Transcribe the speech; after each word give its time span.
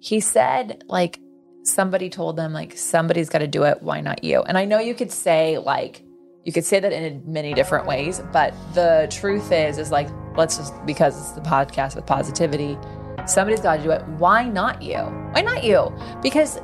he 0.00 0.20
said 0.20 0.82
like 0.88 1.20
somebody 1.62 2.08
told 2.08 2.36
them 2.36 2.52
like 2.52 2.76
somebody's 2.76 3.28
got 3.28 3.38
to 3.38 3.46
do 3.46 3.64
it 3.64 3.82
why 3.82 4.00
not 4.00 4.24
you? 4.24 4.42
And 4.42 4.58
i 4.58 4.64
know 4.64 4.78
you 4.78 4.94
could 4.94 5.12
say 5.12 5.58
like 5.58 6.02
you 6.44 6.52
could 6.52 6.64
say 6.64 6.80
that 6.80 6.92
in 6.92 7.22
many 7.26 7.52
different 7.54 7.86
ways 7.86 8.20
but 8.32 8.54
the 8.74 9.06
truth 9.10 9.52
is 9.52 9.78
is 9.78 9.90
like 9.92 10.08
let's 10.36 10.56
just 10.56 10.74
because 10.86 11.20
it's 11.20 11.32
the 11.32 11.42
podcast 11.42 11.94
with 11.94 12.06
positivity 12.06 12.78
somebody's 13.26 13.60
got 13.60 13.76
to 13.76 13.82
do 13.82 13.90
it 13.90 14.02
why 14.18 14.44
not 14.48 14.82
you? 14.82 14.98
Why 15.32 15.42
not 15.42 15.64
you? 15.64 15.92
Because 16.22 16.58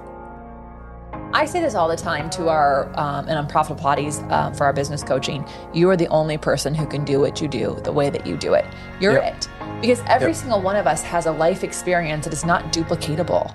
I 1.37 1.45
say 1.45 1.61
this 1.61 1.75
all 1.75 1.87
the 1.87 1.97
time 1.97 2.31
to 2.31 2.49
our 2.49 2.87
um, 2.99 3.29
and 3.29 3.33
on 3.39 3.47
Profitable 3.47 3.83
Pilates 3.85 4.23
um, 4.33 4.55
for 4.55 4.65
our 4.65 4.73
business 4.73 5.03
coaching. 5.03 5.47
You 5.75 5.91
are 5.91 5.97
the 5.97 6.09
only 6.09 6.39
person 6.39 6.75
who 6.75 6.87
can 6.87 7.05
do 7.05 7.21
what 7.21 7.43
you 7.43 7.47
do 7.47 7.79
the 7.85 7.93
way 7.93 8.09
that 8.09 8.27
you 8.27 8.39
do 8.39 8.55
it. 8.55 8.65
You're 9.03 9.13
Yep. 9.21 9.35
it 9.35 9.49
because 9.83 10.01
every 10.07 10.29
Yep. 10.29 10.37
single 10.37 10.63
one 10.63 10.77
of 10.77 10.87
us 10.87 11.03
has 11.03 11.27
a 11.27 11.31
life 11.33 11.63
experience 11.63 12.25
that 12.25 12.33
is 12.33 12.47
not 12.47 12.73
duplicatable. 12.73 13.55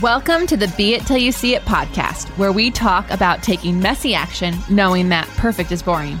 Welcome 0.00 0.46
to 0.48 0.56
the 0.56 0.72
Be 0.76 0.94
It 0.94 1.06
Till 1.06 1.16
You 1.16 1.32
See 1.32 1.54
It 1.54 1.62
podcast, 1.62 2.28
where 2.36 2.52
we 2.52 2.70
talk 2.70 3.10
about 3.10 3.42
taking 3.42 3.80
messy 3.80 4.14
action, 4.14 4.54
knowing 4.68 5.08
that 5.08 5.26
perfect 5.28 5.72
is 5.72 5.82
boring. 5.82 6.20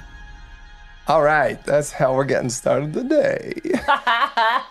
All 1.07 1.23
right, 1.23 1.61
that's 1.65 1.91
how 1.91 2.13
we're 2.13 2.25
getting 2.25 2.51
started 2.51 2.93
today. 2.93 3.59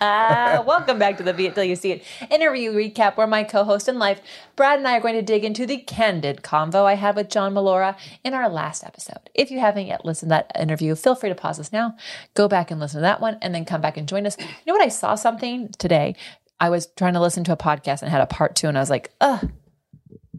Welcome 0.00 0.98
back 0.98 1.16
to 1.16 1.24
the 1.24 1.34
Be 1.34 1.46
It 1.46 1.56
Till 1.56 1.64
You 1.64 1.74
See 1.74 1.90
It 1.90 2.04
interview 2.30 2.72
recap, 2.72 3.16
where 3.16 3.26
my 3.26 3.42
co-host 3.42 3.88
in 3.88 3.98
life, 3.98 4.20
Brad 4.54 4.78
and 4.78 4.86
I 4.86 4.96
are 4.96 5.00
going 5.00 5.16
to 5.16 5.22
dig 5.22 5.44
into 5.44 5.66
the 5.66 5.78
candid 5.78 6.42
convo 6.42 6.84
I 6.84 6.94
had 6.94 7.16
with 7.16 7.30
John 7.30 7.52
Melora 7.52 7.96
in 8.22 8.32
our 8.32 8.48
last 8.48 8.84
episode. 8.84 9.28
If 9.34 9.50
you 9.50 9.58
haven't 9.58 9.86
yet 9.86 10.04
listened 10.04 10.30
to 10.30 10.34
that 10.34 10.52
interview, 10.58 10.94
feel 10.94 11.16
free 11.16 11.30
to 11.30 11.34
pause 11.34 11.58
this 11.58 11.72
now, 11.72 11.96
go 12.34 12.46
back 12.46 12.70
and 12.70 12.78
listen 12.78 12.98
to 12.98 13.02
that 13.02 13.20
one, 13.20 13.36
and 13.42 13.52
then 13.52 13.64
come 13.64 13.80
back 13.80 13.96
and 13.96 14.06
join 14.08 14.24
us. 14.24 14.36
You 14.38 14.46
know 14.68 14.74
what? 14.74 14.82
I 14.82 14.88
saw 14.88 15.16
something 15.16 15.70
today. 15.78 16.14
I 16.60 16.70
was 16.70 16.86
trying 16.96 17.14
to 17.14 17.20
listen 17.20 17.42
to 17.44 17.52
a 17.52 17.56
podcast 17.56 18.02
and 18.02 18.10
had 18.10 18.22
a 18.22 18.26
part 18.26 18.54
two, 18.54 18.68
and 18.68 18.78
I 18.78 18.80
was 18.80 18.90
like, 18.90 19.12
ugh, 19.20 19.50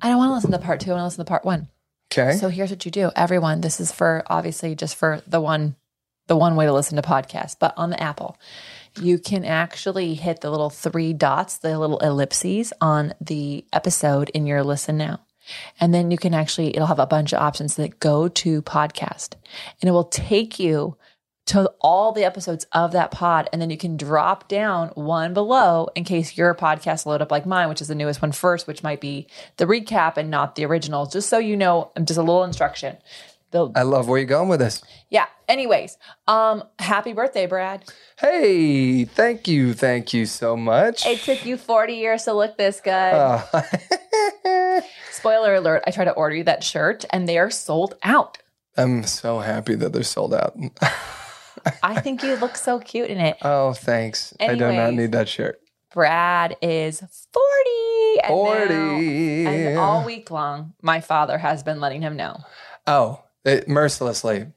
I 0.01 0.07
don't 0.07 0.17
want 0.17 0.29
to 0.29 0.35
listen 0.35 0.51
to 0.51 0.59
part 0.59 0.79
two. 0.79 0.91
I 0.91 0.93
want 0.93 1.01
to 1.01 1.05
listen 1.05 1.25
to 1.25 1.29
part 1.29 1.43
one. 1.43 1.67
Okay. 2.11 2.37
So 2.37 2.49
here's 2.49 2.69
what 2.69 2.85
you 2.85 2.91
do, 2.91 3.11
everyone. 3.15 3.61
This 3.61 3.79
is 3.79 3.91
for 3.91 4.23
obviously 4.27 4.75
just 4.75 4.95
for 4.95 5.21
the 5.27 5.39
one, 5.39 5.75
the 6.27 6.35
one 6.35 6.55
way 6.55 6.65
to 6.65 6.73
listen 6.73 6.95
to 6.95 7.01
podcasts. 7.01 7.55
But 7.57 7.73
on 7.77 7.89
the 7.89 8.01
Apple, 8.01 8.37
you 8.99 9.19
can 9.19 9.45
actually 9.45 10.13
hit 10.15 10.41
the 10.41 10.49
little 10.49 10.69
three 10.69 11.13
dots, 11.13 11.57
the 11.57 11.77
little 11.77 11.99
ellipses 11.99 12.73
on 12.81 13.13
the 13.21 13.65
episode 13.73 14.29
in 14.29 14.45
your 14.45 14.63
listen 14.63 14.97
now. 14.97 15.21
And 15.79 15.93
then 15.93 16.11
you 16.11 16.17
can 16.17 16.33
actually, 16.33 16.75
it'll 16.75 16.87
have 16.87 16.99
a 16.99 17.07
bunch 17.07 17.33
of 17.33 17.41
options 17.41 17.75
that 17.75 17.99
go 17.99 18.27
to 18.27 18.61
podcast 18.61 19.33
and 19.81 19.89
it 19.89 19.91
will 19.91 20.05
take 20.05 20.59
you 20.59 20.97
to 21.47 21.71
all 21.81 22.11
the 22.11 22.23
episodes 22.23 22.65
of 22.71 22.91
that 22.91 23.11
pod. 23.11 23.49
And 23.51 23.61
then 23.61 23.69
you 23.69 23.77
can 23.77 23.97
drop 23.97 24.47
down 24.47 24.89
one 24.89 25.33
below 25.33 25.89
in 25.95 26.03
case 26.03 26.37
your 26.37 26.53
podcast 26.53 27.05
load 27.05 27.21
up 27.21 27.31
like 27.31 27.45
mine, 27.45 27.67
which 27.67 27.81
is 27.81 27.87
the 27.87 27.95
newest 27.95 28.21
one 28.21 28.31
first, 28.31 28.67
which 28.67 28.83
might 28.83 29.01
be 29.01 29.27
the 29.57 29.65
recap 29.65 30.17
and 30.17 30.29
not 30.29 30.55
the 30.55 30.65
original. 30.65 31.07
Just 31.07 31.29
so 31.29 31.39
you 31.39 31.57
know, 31.57 31.91
just 32.03 32.19
a 32.19 32.21
little 32.21 32.43
instruction. 32.43 32.97
The, 33.51 33.69
I 33.75 33.83
love 33.83 34.07
where 34.07 34.17
you're 34.17 34.25
going 34.27 34.49
with 34.49 34.59
this. 34.61 34.81
yeah. 35.09 35.25
Anyways, 35.49 35.97
um, 36.29 36.63
happy 36.79 37.11
birthday, 37.11 37.45
Brad. 37.45 37.83
Hey, 38.17 39.03
thank 39.03 39.49
you, 39.49 39.73
thank 39.73 40.13
you 40.13 40.25
so 40.25 40.55
much. 40.55 41.05
It 41.05 41.19
took 41.19 41.45
you 41.45 41.57
40 41.57 41.93
years 41.93 42.23
to 42.23 42.33
look 42.33 42.57
this 42.57 42.79
good. 42.79 42.91
Uh, 42.91 43.41
Spoiler 45.11 45.55
alert, 45.55 45.83
I 45.85 45.91
tried 45.91 46.05
to 46.05 46.11
order 46.13 46.35
you 46.35 46.43
that 46.45 46.63
shirt 46.63 47.03
and 47.11 47.27
they 47.27 47.37
are 47.37 47.49
sold 47.49 47.95
out. 48.03 48.37
I'm 48.77 49.03
so 49.03 49.39
happy 49.39 49.75
that 49.75 49.91
they're 49.91 50.03
sold 50.03 50.33
out. 50.33 50.55
I 51.83 51.99
think 51.99 52.23
you 52.23 52.35
look 52.37 52.55
so 52.55 52.79
cute 52.79 53.09
in 53.09 53.17
it. 53.19 53.37
Oh, 53.41 53.73
thanks. 53.73 54.33
I 54.39 54.55
do 54.55 54.71
not 54.71 54.93
need 54.93 55.11
that 55.11 55.27
shirt. 55.27 55.59
Brad 55.93 56.55
is 56.61 57.01
40. 57.33 58.21
And 58.23 58.27
40. 58.27 58.73
now- 58.73 59.49
and 59.51 59.77
all 59.77 60.05
week 60.05 60.31
long, 60.31 60.73
my 60.81 61.01
father 61.01 61.37
has 61.37 61.61
been 61.63 61.81
letting 61.81 62.01
him 62.01 62.15
know. 62.15 62.37
Oh, 62.87 63.21
it, 63.45 63.67
mercilessly. 63.67 64.47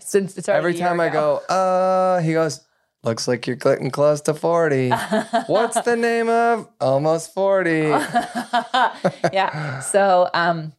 Since 0.00 0.36
it's 0.36 0.48
Every 0.48 0.74
time 0.74 1.00
I 1.00 1.06
ago. 1.06 1.42
go, 1.48 1.54
uh, 1.54 2.20
he 2.20 2.32
goes, 2.34 2.60
looks 3.04 3.28
like 3.28 3.46
you're 3.46 3.56
getting 3.56 3.90
close 3.90 4.20
to 4.22 4.34
40. 4.34 4.90
What's 5.46 5.80
the 5.82 5.96
name 5.96 6.28
of 6.28 6.68
Almost 6.80 7.34
40? 7.34 7.70
yeah. 9.32 9.80
So 9.80 10.28
um 10.34 10.72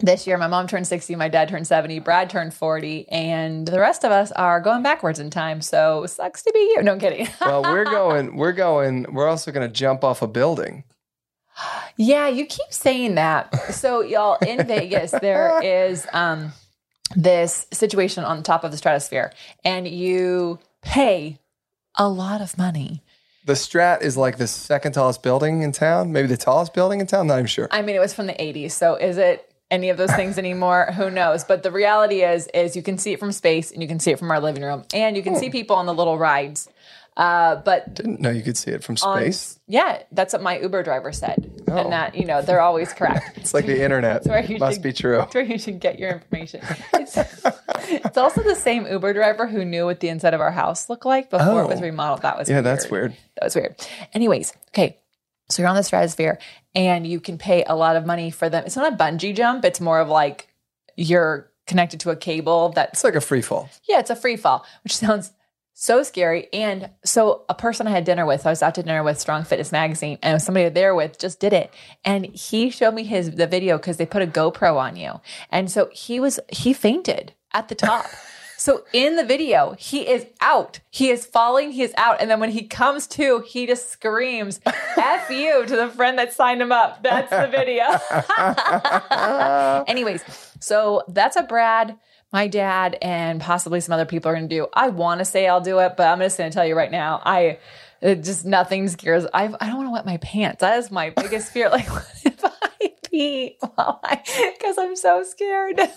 this 0.00 0.26
year 0.26 0.36
my 0.36 0.48
mom 0.48 0.66
turned 0.66 0.86
60, 0.86 1.14
my 1.16 1.28
dad 1.28 1.48
turned 1.48 1.66
70, 1.66 2.00
Brad 2.00 2.28
turned 2.28 2.52
40, 2.52 3.08
and 3.08 3.68
the 3.68 3.78
rest 3.78 4.04
of 4.04 4.10
us 4.10 4.32
are 4.32 4.60
going 4.60 4.82
backwards 4.82 5.20
in 5.20 5.30
time. 5.30 5.62
So 5.62 6.06
sucks 6.06 6.42
to 6.42 6.50
be 6.52 6.58
you. 6.58 6.82
No 6.82 6.92
I'm 6.92 6.98
kidding. 6.98 7.28
well, 7.40 7.62
we're 7.62 7.84
going, 7.84 8.36
we're 8.36 8.52
going, 8.52 9.06
we're 9.12 9.28
also 9.28 9.52
going 9.52 9.66
to 9.66 9.72
jump 9.72 10.02
off 10.02 10.20
a 10.22 10.26
building. 10.26 10.82
yeah, 11.96 12.26
you 12.26 12.46
keep 12.46 12.72
saying 12.72 13.14
that. 13.14 13.54
So 13.72 14.00
y'all 14.00 14.38
in 14.44 14.66
Vegas, 14.66 15.12
there 15.12 15.62
is 15.62 16.06
um 16.12 16.52
this 17.16 17.66
situation 17.72 18.24
on 18.24 18.42
top 18.42 18.64
of 18.64 18.70
the 18.70 18.76
stratosphere, 18.76 19.32
and 19.64 19.86
you 19.86 20.58
pay 20.82 21.38
a 21.96 22.08
lot 22.08 22.40
of 22.40 22.56
money. 22.58 23.02
The 23.44 23.54
Strat 23.54 24.02
is 24.02 24.16
like 24.16 24.38
the 24.38 24.46
second 24.46 24.92
tallest 24.92 25.22
building 25.22 25.62
in 25.62 25.72
town, 25.72 26.12
maybe 26.12 26.28
the 26.28 26.36
tallest 26.36 26.74
building 26.74 27.00
in 27.00 27.06
town. 27.06 27.26
Not 27.26 27.34
even 27.34 27.46
sure. 27.46 27.68
I 27.70 27.82
mean, 27.82 27.96
it 27.96 27.98
was 27.98 28.14
from 28.14 28.26
the 28.26 28.34
80s, 28.34 28.70
so 28.72 28.94
is 28.94 29.18
it 29.18 29.52
any 29.70 29.88
of 29.88 29.96
those 29.96 30.12
things 30.12 30.38
anymore? 30.38 30.92
Who 30.96 31.10
knows? 31.10 31.42
But 31.42 31.62
the 31.62 31.72
reality 31.72 32.22
is, 32.22 32.46
is 32.54 32.76
you 32.76 32.82
can 32.82 32.98
see 32.98 33.12
it 33.12 33.18
from 33.18 33.32
space, 33.32 33.72
and 33.72 33.82
you 33.82 33.88
can 33.88 33.98
see 33.98 34.12
it 34.12 34.18
from 34.18 34.30
our 34.30 34.40
living 34.40 34.62
room, 34.62 34.84
and 34.94 35.16
you 35.16 35.22
can 35.22 35.34
see 35.34 35.46
hmm. 35.46 35.52
people 35.52 35.76
on 35.76 35.86
the 35.86 35.94
little 35.94 36.18
rides. 36.18 36.68
Uh, 37.16 37.56
but 37.56 37.92
Didn't 37.94 38.20
know 38.20 38.30
you 38.30 38.42
could 38.42 38.56
see 38.56 38.70
it 38.70 38.82
from 38.82 38.96
on, 39.02 39.18
space. 39.20 39.60
yeah, 39.68 40.02
that's 40.12 40.32
what 40.32 40.40
my 40.42 40.58
Uber 40.58 40.82
driver 40.82 41.12
said, 41.12 41.50
Oh. 41.68 41.76
and 41.76 41.92
that 41.92 42.14
you 42.14 42.24
know 42.24 42.40
they're 42.40 42.60
always 42.62 42.92
correct. 42.94 43.32
It's 43.36 43.52
like 43.52 43.66
the 43.66 43.82
internet. 43.84 44.24
where 44.24 44.42
you 44.42 44.58
Must 44.58 44.76
should- 44.76 44.82
be 44.82 44.92
true. 44.94 45.18
That's 45.18 45.34
where 45.34 45.44
you 45.44 45.58
should 45.58 45.78
get 45.78 45.98
your 45.98 46.10
information. 46.10 46.62
It's, 46.94 47.16
it's 47.88 48.16
also 48.16 48.42
the 48.42 48.54
same 48.54 48.86
Uber 48.86 49.12
driver 49.12 49.46
who 49.46 49.64
knew 49.64 49.84
what 49.84 50.00
the 50.00 50.08
inside 50.08 50.32
of 50.32 50.40
our 50.40 50.50
house 50.52 50.88
looked 50.88 51.04
like 51.04 51.28
before 51.28 51.62
it 51.62 51.68
was 51.68 51.80
Oh. 51.80 51.82
remodeled. 51.82 52.22
That 52.22 52.38
was 52.38 52.48
Yeah, 52.48 52.62
that's 52.62 52.88
weird. 52.90 53.12
That 53.36 53.44
was 53.44 53.54
weird. 53.56 53.76
Anyways, 54.14 54.54
okay. 54.68 54.98
So 55.50 55.60
you're 55.60 55.68
on 55.68 55.76
the 55.76 55.82
stratosphere 55.82 56.38
and 56.74 57.06
you 57.06 57.20
can 57.20 57.36
pay 57.36 57.62
a 57.64 57.74
lot 57.76 57.96
of 57.96 58.06
money 58.06 58.30
for 58.30 58.48
them. 58.48 58.64
It's 58.64 58.76
not 58.76 58.90
a 58.90 58.96
bungee 58.96 59.34
jump, 59.36 59.66
it's 59.66 59.80
more 59.82 60.00
of 60.00 60.08
like 60.08 60.48
you're 60.96 61.50
connected 61.66 62.00
to 62.00 62.10
a 62.10 62.16
cable 62.16 62.70
that's 62.70 62.92
It's 63.00 63.04
like 63.04 63.14
a 63.16 63.20
free 63.20 63.42
fall. 63.42 63.68
yeah, 63.86 63.98
it's 63.98 64.08
a 64.10 64.16
free 64.16 64.36
fall, 64.36 64.64
which 64.82 64.96
sounds 64.96 65.30
so 65.82 66.04
scary. 66.04 66.48
And 66.52 66.90
so 67.04 67.42
a 67.48 67.54
person 67.54 67.88
I 67.88 67.90
had 67.90 68.04
dinner 68.04 68.24
with, 68.24 68.46
I 68.46 68.50
was 68.50 68.62
out 68.62 68.76
to 68.76 68.84
dinner 68.84 69.02
with 69.02 69.18
Strong 69.18 69.44
Fitness 69.44 69.72
Magazine, 69.72 70.16
and 70.22 70.40
somebody 70.40 70.68
there 70.68 70.94
with 70.94 71.18
just 71.18 71.40
did 71.40 71.52
it. 71.52 71.74
And 72.04 72.26
he 72.26 72.70
showed 72.70 72.94
me 72.94 73.02
his 73.02 73.32
the 73.32 73.48
video 73.48 73.78
because 73.78 73.96
they 73.96 74.06
put 74.06 74.22
a 74.22 74.26
GoPro 74.26 74.76
on 74.76 74.94
you. 74.94 75.20
And 75.50 75.68
so 75.70 75.90
he 75.92 76.20
was 76.20 76.38
he 76.48 76.72
fainted 76.72 77.34
at 77.52 77.68
the 77.68 77.74
top. 77.74 78.06
So 78.54 78.84
in 78.92 79.16
the 79.16 79.24
video, 79.24 79.74
he 79.76 80.08
is 80.08 80.24
out. 80.40 80.78
He 80.88 81.10
is 81.10 81.26
falling. 81.26 81.72
He 81.72 81.82
is 81.82 81.92
out. 81.96 82.20
And 82.20 82.30
then 82.30 82.38
when 82.38 82.52
he 82.52 82.62
comes 82.68 83.08
to, 83.08 83.40
he 83.40 83.66
just 83.66 83.90
screams, 83.90 84.60
F 84.64 85.30
you 85.30 85.66
to 85.66 85.76
the 85.76 85.88
friend 85.88 86.16
that 86.20 86.32
signed 86.32 86.62
him 86.62 86.70
up. 86.70 87.02
That's 87.02 87.28
the 87.28 87.48
video. 87.48 87.86
Anyways, 89.88 90.22
so 90.60 91.02
that's 91.08 91.34
a 91.34 91.42
Brad, 91.42 91.98
my 92.32 92.48
dad, 92.48 92.96
and 93.02 93.40
possibly 93.40 93.80
some 93.80 93.92
other 93.92 94.06
people 94.06 94.30
are 94.30 94.34
going 94.34 94.48
to 94.48 94.54
do. 94.54 94.66
I 94.72 94.88
want 94.88 95.18
to 95.18 95.24
say 95.24 95.46
I'll 95.46 95.60
do 95.60 95.78
it, 95.80 95.94
but 95.96 96.08
I'm 96.08 96.18
just 96.20 96.38
going 96.38 96.50
to 96.50 96.54
tell 96.54 96.66
you 96.66 96.74
right 96.74 96.90
now, 96.90 97.20
I 97.24 97.58
it 98.00 98.24
just 98.24 98.44
nothing 98.44 98.88
scares. 98.88 99.26
I 99.32 99.44
I 99.60 99.66
don't 99.66 99.76
want 99.76 99.88
to 99.88 99.92
wet 99.92 100.06
my 100.06 100.16
pants. 100.16 100.60
That 100.60 100.78
is 100.78 100.90
my 100.90 101.10
biggest 101.10 101.52
fear. 101.52 101.70
Like, 101.70 101.88
what 101.90 102.06
if 102.24 102.44
I 102.44 102.92
pee 103.04 103.56
while 103.60 104.00
I? 104.02 104.22
Because 104.58 104.76
I'm 104.78 104.96
so 104.96 105.22
scared. 105.22 105.78
it's 105.78 105.94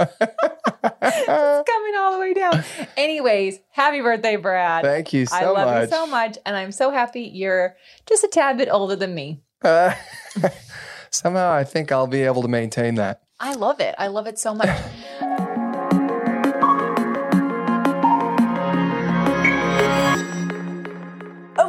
coming 1.70 1.96
all 1.98 2.14
the 2.14 2.20
way 2.20 2.34
down. 2.34 2.64
Anyways, 2.96 3.60
happy 3.72 4.02
birthday, 4.02 4.36
Brad. 4.36 4.84
Thank 4.84 5.14
you 5.14 5.26
so 5.26 5.36
I 5.36 5.46
love 5.46 5.68
much. 5.68 5.82
you 5.84 5.96
so 5.96 6.06
much, 6.08 6.38
and 6.46 6.56
I'm 6.56 6.72
so 6.72 6.92
happy 6.92 7.22
you're 7.22 7.76
just 8.06 8.24
a 8.24 8.28
tad 8.28 8.58
bit 8.58 8.70
older 8.70 8.96
than 8.96 9.16
me. 9.16 9.42
Uh, 9.64 9.96
somehow 11.10 11.52
I 11.52 11.64
think 11.64 11.92
I'll 11.92 12.08
be 12.08 12.22
able 12.22 12.44
to 12.44 12.48
maintain 12.48 12.96
that. 12.96 13.24
I 13.40 13.54
love 13.54 13.80
it. 13.80 13.96
I 13.98 14.08
love 14.08 14.28
it 14.28 14.38
so 14.38 14.54
much. 14.54 14.70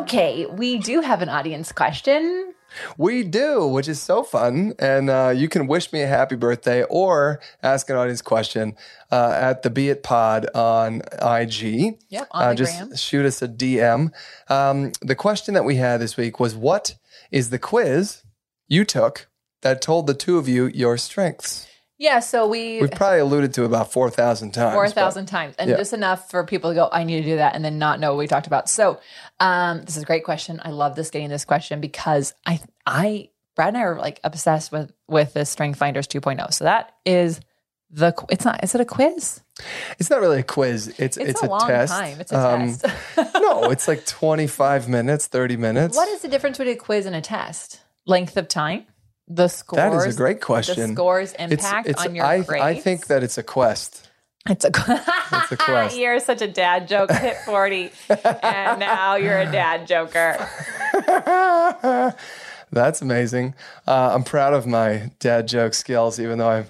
Okay, 0.06 0.46
we 0.46 0.78
do 0.78 1.00
have 1.00 1.20
an 1.20 1.28
audience 1.28 1.72
question. 1.72 2.54
We 2.96 3.24
do, 3.24 3.66
which 3.66 3.88
is 3.88 4.00
so 4.00 4.22
fun. 4.22 4.74
And 4.78 5.10
uh, 5.10 5.32
you 5.34 5.48
can 5.48 5.66
wish 5.66 5.92
me 5.92 6.02
a 6.02 6.06
happy 6.06 6.36
birthday 6.36 6.84
or 6.84 7.40
ask 7.60 7.90
an 7.90 7.96
audience 7.96 8.22
question 8.22 8.76
uh, 9.10 9.32
at 9.34 9.64
the 9.64 9.70
Be 9.70 9.88
It 9.88 10.04
Pod 10.04 10.46
on 10.54 11.02
IG. 11.20 11.98
Yep, 12.08 12.28
on 12.30 12.42
Uh, 12.44 12.48
the 12.50 12.54
just 12.54 12.78
gram. 12.78 12.96
shoot 12.96 13.26
us 13.26 13.42
a 13.42 13.48
DM. 13.48 14.12
Um, 14.48 14.92
the 15.02 15.16
question 15.16 15.54
that 15.54 15.64
we 15.64 15.74
had 15.74 16.00
this 16.00 16.16
week 16.16 16.38
was 16.38 16.54
What 16.54 16.94
is 17.32 17.50
the 17.50 17.58
quiz 17.58 18.22
you 18.68 18.84
took 18.84 19.26
that 19.62 19.82
told 19.82 20.06
the 20.06 20.14
two 20.14 20.38
of 20.38 20.48
you 20.48 20.66
your 20.66 20.96
strengths? 20.98 21.66
Yeah, 21.98 22.20
so 22.20 22.46
we 22.46 22.80
We've 22.80 22.90
probably 22.90 23.20
alluded 23.20 23.54
to 23.54 23.64
about 23.64 23.90
4,000 23.90 24.50
times. 24.52 24.74
four 24.74 24.88
thousand 24.90 25.26
times, 25.26 25.54
and 25.58 25.70
yeah. 25.70 25.76
just 25.78 25.94
enough 25.94 26.30
for 26.30 26.44
people 26.44 26.70
to 26.70 26.74
go, 26.74 26.88
"I 26.92 27.04
need 27.04 27.22
to 27.22 27.28
do 27.30 27.36
that," 27.36 27.54
and 27.54 27.64
then 27.64 27.78
not 27.78 28.00
know 28.00 28.12
what 28.12 28.18
we 28.18 28.26
talked 28.26 28.46
about. 28.46 28.68
So, 28.68 29.00
um, 29.40 29.82
this 29.82 29.96
is 29.96 30.02
a 30.02 30.06
great 30.06 30.24
question. 30.24 30.60
I 30.62 30.70
love 30.70 30.94
this 30.94 31.10
getting 31.10 31.30
this 31.30 31.46
question 31.46 31.80
because 31.80 32.34
I, 32.44 32.60
I, 32.84 33.30
Brad 33.54 33.68
and 33.68 33.78
I 33.78 33.82
are 33.82 33.98
like 33.98 34.20
obsessed 34.24 34.72
with 34.72 34.92
with 35.08 35.32
the 35.32 35.46
Strength 35.46 35.78
Finders 35.78 36.06
2.0. 36.06 36.52
So 36.52 36.64
that 36.64 36.92
is 37.06 37.40
the. 37.90 38.12
It's 38.28 38.44
not. 38.44 38.62
Is 38.62 38.74
it 38.74 38.80
a 38.82 38.84
quiz? 38.84 39.40
It's 39.98 40.10
not 40.10 40.20
really 40.20 40.40
a 40.40 40.42
quiz. 40.42 40.88
It's 40.98 41.16
It's, 41.16 41.30
it's, 41.30 41.42
a, 41.42 41.46
long 41.46 41.66
test. 41.66 41.94
time. 41.94 42.20
It's 42.20 42.30
a 42.30 42.38
Um, 42.38 42.76
test. 42.76 42.84
no, 43.36 43.70
it's 43.70 43.88
like 43.88 44.04
25 44.04 44.86
minutes, 44.86 45.28
30 45.28 45.56
minutes. 45.56 45.96
what 45.96 46.10
is 46.10 46.20
the 46.20 46.28
difference 46.28 46.58
between 46.58 46.76
a 46.76 46.78
quiz 46.78 47.06
and 47.06 47.16
a 47.16 47.22
test? 47.22 47.80
Length 48.04 48.36
of 48.36 48.48
time. 48.48 48.84
The 49.28 49.48
scores. 49.48 49.76
That 49.76 49.92
is 50.08 50.14
a 50.14 50.16
great 50.16 50.40
question. 50.40 50.90
The 50.90 50.94
scores 50.94 51.32
impact 51.32 51.88
it's, 51.88 52.04
on 52.04 52.14
your 52.14 52.24
I, 52.24 52.42
grades. 52.42 52.64
I 52.64 52.74
think 52.74 53.06
that 53.08 53.24
it's 53.24 53.38
a 53.38 53.42
quest. 53.42 54.08
It's 54.48 54.64
a, 54.64 54.68
it's 54.68 55.52
a 55.52 55.56
quest. 55.56 55.96
You're 55.98 56.20
such 56.20 56.42
a 56.42 56.46
dad 56.46 56.86
joke. 56.86 57.10
Hit 57.12 57.36
40, 57.38 57.90
and 58.08 58.78
now 58.78 59.16
you're 59.16 59.38
a 59.38 59.50
dad 59.50 59.88
joker. 59.88 60.48
That's 62.70 63.02
amazing. 63.02 63.54
Uh, 63.86 64.12
I'm 64.14 64.22
proud 64.22 64.54
of 64.54 64.66
my 64.66 65.10
dad 65.18 65.48
joke 65.48 65.74
skills, 65.74 66.20
even 66.20 66.38
though 66.38 66.48
I'm 66.48 66.66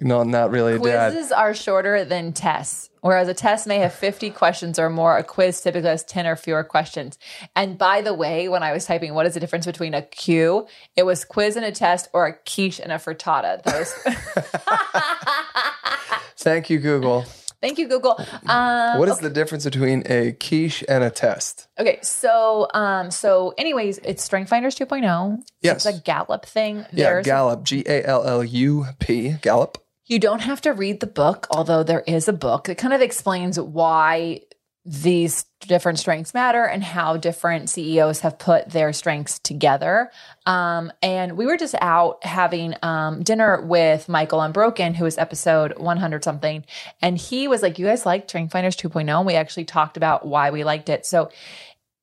no, 0.00 0.22
not 0.22 0.50
really 0.50 0.74
a 0.74 0.78
dad. 0.78 1.12
Quizzes 1.12 1.32
are 1.32 1.54
shorter 1.54 2.04
than 2.04 2.32
tests. 2.32 2.90
Whereas 3.00 3.28
a 3.28 3.34
test 3.34 3.66
may 3.66 3.78
have 3.80 3.92
50 3.92 4.30
questions 4.30 4.78
or 4.78 4.88
more, 4.88 5.18
a 5.18 5.22
quiz 5.22 5.60
typically 5.60 5.90
has 5.90 6.02
10 6.04 6.26
or 6.26 6.36
fewer 6.36 6.64
questions. 6.64 7.18
And 7.54 7.76
by 7.76 8.00
the 8.00 8.14
way, 8.14 8.48
when 8.48 8.62
I 8.62 8.72
was 8.72 8.86
typing, 8.86 9.12
what 9.12 9.26
is 9.26 9.34
the 9.34 9.40
difference 9.40 9.66
between 9.66 9.92
a 9.92 10.00
Q? 10.00 10.66
It 10.96 11.02
was 11.02 11.26
quiz 11.26 11.56
and 11.56 11.66
a 11.66 11.72
test 11.72 12.08
or 12.14 12.26
a 12.26 12.32
quiche 12.32 12.80
and 12.80 12.90
a 12.90 12.94
frittata. 12.96 13.62
Those. 13.62 13.92
Thank 16.38 16.70
you, 16.70 16.78
Google. 16.78 17.22
Thank 17.60 17.78
you, 17.78 17.88
Google. 17.88 18.16
Um, 18.46 18.98
What 18.98 19.08
is 19.08 19.18
the 19.18 19.30
difference 19.30 19.64
between 19.64 20.02
a 20.06 20.32
quiche 20.32 20.84
and 20.88 21.02
a 21.04 21.10
test? 21.10 21.66
okay, 21.78 21.98
so 22.02 22.68
um, 22.74 23.10
so 23.10 23.54
anyways, 23.56 23.98
it's 23.98 24.22
Strength 24.22 24.50
Finders 24.50 24.76
2.0. 24.76 25.42
Yes. 25.62 25.86
It's 25.86 25.98
a 25.98 26.00
Gallup 26.00 26.44
thing. 26.46 26.78
Yeah, 26.92 27.10
There's 27.10 27.26
Gallup, 27.26 27.64
G 27.64 27.82
A 27.86 28.04
L 28.04 28.24
L 28.26 28.44
U 28.44 28.86
P, 28.98 29.32
Gallup. 29.40 29.78
You 30.06 30.18
don't 30.18 30.40
have 30.40 30.60
to 30.62 30.72
read 30.72 31.00
the 31.00 31.06
book, 31.06 31.46
although 31.50 31.82
there 31.82 32.04
is 32.06 32.28
a 32.28 32.32
book 32.32 32.64
that 32.64 32.76
kind 32.76 32.92
of 32.92 33.00
explains 33.00 33.58
why 33.58 34.42
these 34.86 35.46
different 35.60 35.98
strengths 35.98 36.34
matter 36.34 36.62
and 36.62 36.84
how 36.84 37.16
different 37.16 37.70
CEOs 37.70 38.20
have 38.20 38.38
put 38.38 38.68
their 38.68 38.92
strengths 38.92 39.38
together. 39.38 40.10
Um, 40.44 40.92
and 41.00 41.38
we 41.38 41.46
were 41.46 41.56
just 41.56 41.74
out 41.80 42.22
having 42.22 42.74
um, 42.82 43.22
dinner 43.22 43.62
with 43.62 44.10
Michael 44.10 44.42
Unbroken, 44.42 44.92
who 44.92 45.04
was 45.04 45.16
episode 45.16 45.78
100 45.78 46.22
something. 46.22 46.66
And 47.00 47.16
he 47.16 47.48
was 47.48 47.62
like, 47.62 47.78
You 47.78 47.86
guys 47.86 48.04
like 48.04 48.28
Strength 48.28 48.52
Finders 48.52 48.76
2.0? 48.76 49.08
And 49.08 49.26
we 49.26 49.34
actually 49.34 49.64
talked 49.64 49.96
about 49.96 50.26
why 50.26 50.50
we 50.50 50.64
liked 50.64 50.90
it. 50.90 51.06
So 51.06 51.30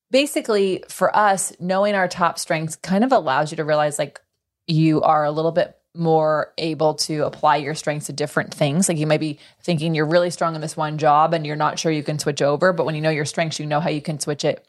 basically, 0.09 0.83
for 0.89 1.15
us, 1.15 1.53
knowing 1.59 1.93
our 1.93 2.07
top 2.07 2.39
strengths 2.39 2.77
kind 2.77 3.03
of 3.03 3.11
allows 3.11 3.51
you 3.51 3.57
to 3.57 3.65
realize 3.65 3.99
like 3.99 4.19
you 4.65 5.03
are 5.03 5.23
a 5.23 5.31
little 5.31 5.51
bit 5.51 5.75
more 5.95 6.53
able 6.57 6.93
to 6.93 7.25
apply 7.25 7.57
your 7.57 7.75
strengths 7.75 8.05
to 8.07 8.13
different 8.13 8.53
things. 8.53 8.87
Like 8.87 8.97
you 8.97 9.07
might 9.07 9.19
be 9.19 9.39
thinking 9.61 9.93
you're 9.93 10.05
really 10.05 10.29
strong 10.29 10.55
in 10.55 10.61
this 10.61 10.77
one 10.77 10.97
job 10.97 11.33
and 11.33 11.45
you're 11.45 11.55
not 11.55 11.79
sure 11.79 11.91
you 11.91 12.03
can 12.03 12.19
switch 12.19 12.41
over, 12.41 12.71
but 12.71 12.85
when 12.85 12.95
you 12.95 13.01
know 13.01 13.09
your 13.09 13.25
strengths, 13.25 13.59
you 13.59 13.65
know 13.65 13.79
how 13.79 13.89
you 13.89 14.01
can 14.01 14.19
switch 14.19 14.45
it. 14.45 14.65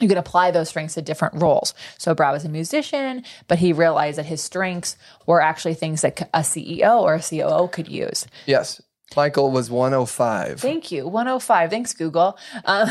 You 0.00 0.08
can 0.08 0.16
apply 0.16 0.50
those 0.50 0.68
strengths 0.68 0.94
to 0.94 1.02
different 1.02 1.42
roles. 1.42 1.74
So 1.98 2.14
Brad 2.14 2.32
was 2.32 2.44
a 2.44 2.48
musician, 2.48 3.24
but 3.48 3.58
he 3.58 3.72
realized 3.72 4.18
that 4.18 4.26
his 4.26 4.42
strengths 4.42 4.96
were 5.26 5.42
actually 5.42 5.74
things 5.74 6.02
that 6.02 6.28
a 6.32 6.40
CEO 6.40 7.02
or 7.02 7.14
a 7.14 7.20
COO 7.22 7.68
could 7.68 7.88
use. 7.88 8.26
Yes. 8.46 8.80
Michael 9.16 9.50
was 9.50 9.70
105. 9.70 10.60
Thank 10.60 10.92
you. 10.92 11.06
105. 11.06 11.68
Thanks, 11.68 11.92
Google. 11.92 12.38
Um, 12.64 12.88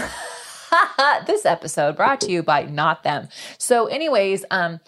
this 1.25 1.45
episode 1.45 1.95
brought 1.95 2.21
to 2.21 2.31
you 2.31 2.43
by 2.43 2.63
Not 2.63 3.03
Them. 3.03 3.29
So, 3.57 3.87
anyways, 3.87 4.43
um, 4.51 4.81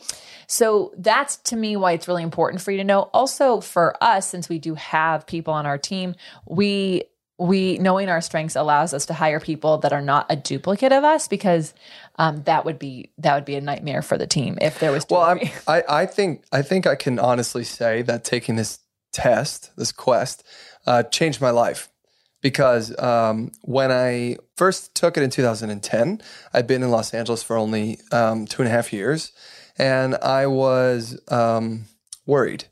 so 0.52 0.92
that's 0.98 1.38
to 1.38 1.56
me 1.56 1.78
why 1.78 1.94
it's 1.94 2.10
really 2.10 2.24
important 2.24 2.62
for 2.62 2.72
you 2.72 2.78
to 2.80 2.84
know. 2.84 3.04
Also, 3.14 3.62
for 3.62 3.96
us, 4.04 4.28
since 4.28 4.50
we 4.50 4.60
do 4.60 4.76
have 4.76 5.26
people 5.26 5.54
on 5.54 5.66
our 5.66 5.78
team, 5.78 6.14
we 6.46 7.04
we 7.40 7.78
knowing 7.78 8.10
our 8.10 8.20
strengths 8.20 8.58
allows 8.58 8.94
us 8.94 9.06
to 9.06 9.14
hire 9.14 9.40
people 9.40 9.78
that 9.78 9.94
are 9.94 10.02
not 10.02 10.26
a 10.30 10.36
duplicate 10.36 10.92
of 10.92 11.06
us 11.06 11.30
because 11.30 11.74
um, 12.18 12.44
that 12.44 12.66
would 12.66 12.80
be 12.80 13.12
that 13.20 13.34
would 13.36 13.46
be 13.46 13.56
a 13.56 13.62
nightmare 13.62 14.02
for 14.02 14.18
the 14.18 14.28
team 14.28 14.58
if 14.60 14.78
there 14.80 14.92
was. 14.92 15.06
Well, 15.10 15.22
I'm. 15.22 15.40
I, 15.70 15.84
I 15.88 16.06
think 16.06 16.44
I 16.52 16.62
think 16.64 16.86
I 16.86 16.96
can 16.96 17.18
honestly 17.18 17.64
say 17.64 18.02
that 18.02 18.26
taking 18.26 18.58
this 18.58 18.80
test, 19.14 19.72
this 19.78 19.94
quest, 19.94 20.44
uh, 20.86 21.04
changed 21.04 21.40
my 21.40 21.52
life 21.52 21.88
because 22.42 22.94
um, 23.00 23.54
when 23.62 23.90
I 23.90 24.36
first 24.58 24.96
took 24.96 25.16
it 25.16 25.24
in 25.24 25.30
2010, 25.30 26.22
I'd 26.54 26.68
been 26.68 26.84
in 26.84 26.92
Los 26.92 27.14
Angeles 27.14 27.42
for 27.42 27.56
only 27.56 28.00
um, 28.12 28.48
two 28.48 28.62
and 28.62 28.68
a 28.68 28.72
half 28.72 28.92
years, 28.92 29.32
and 29.82 30.16
I 30.18 30.46
was 30.46 31.20
um, 31.30 31.86
worried. 32.28 32.66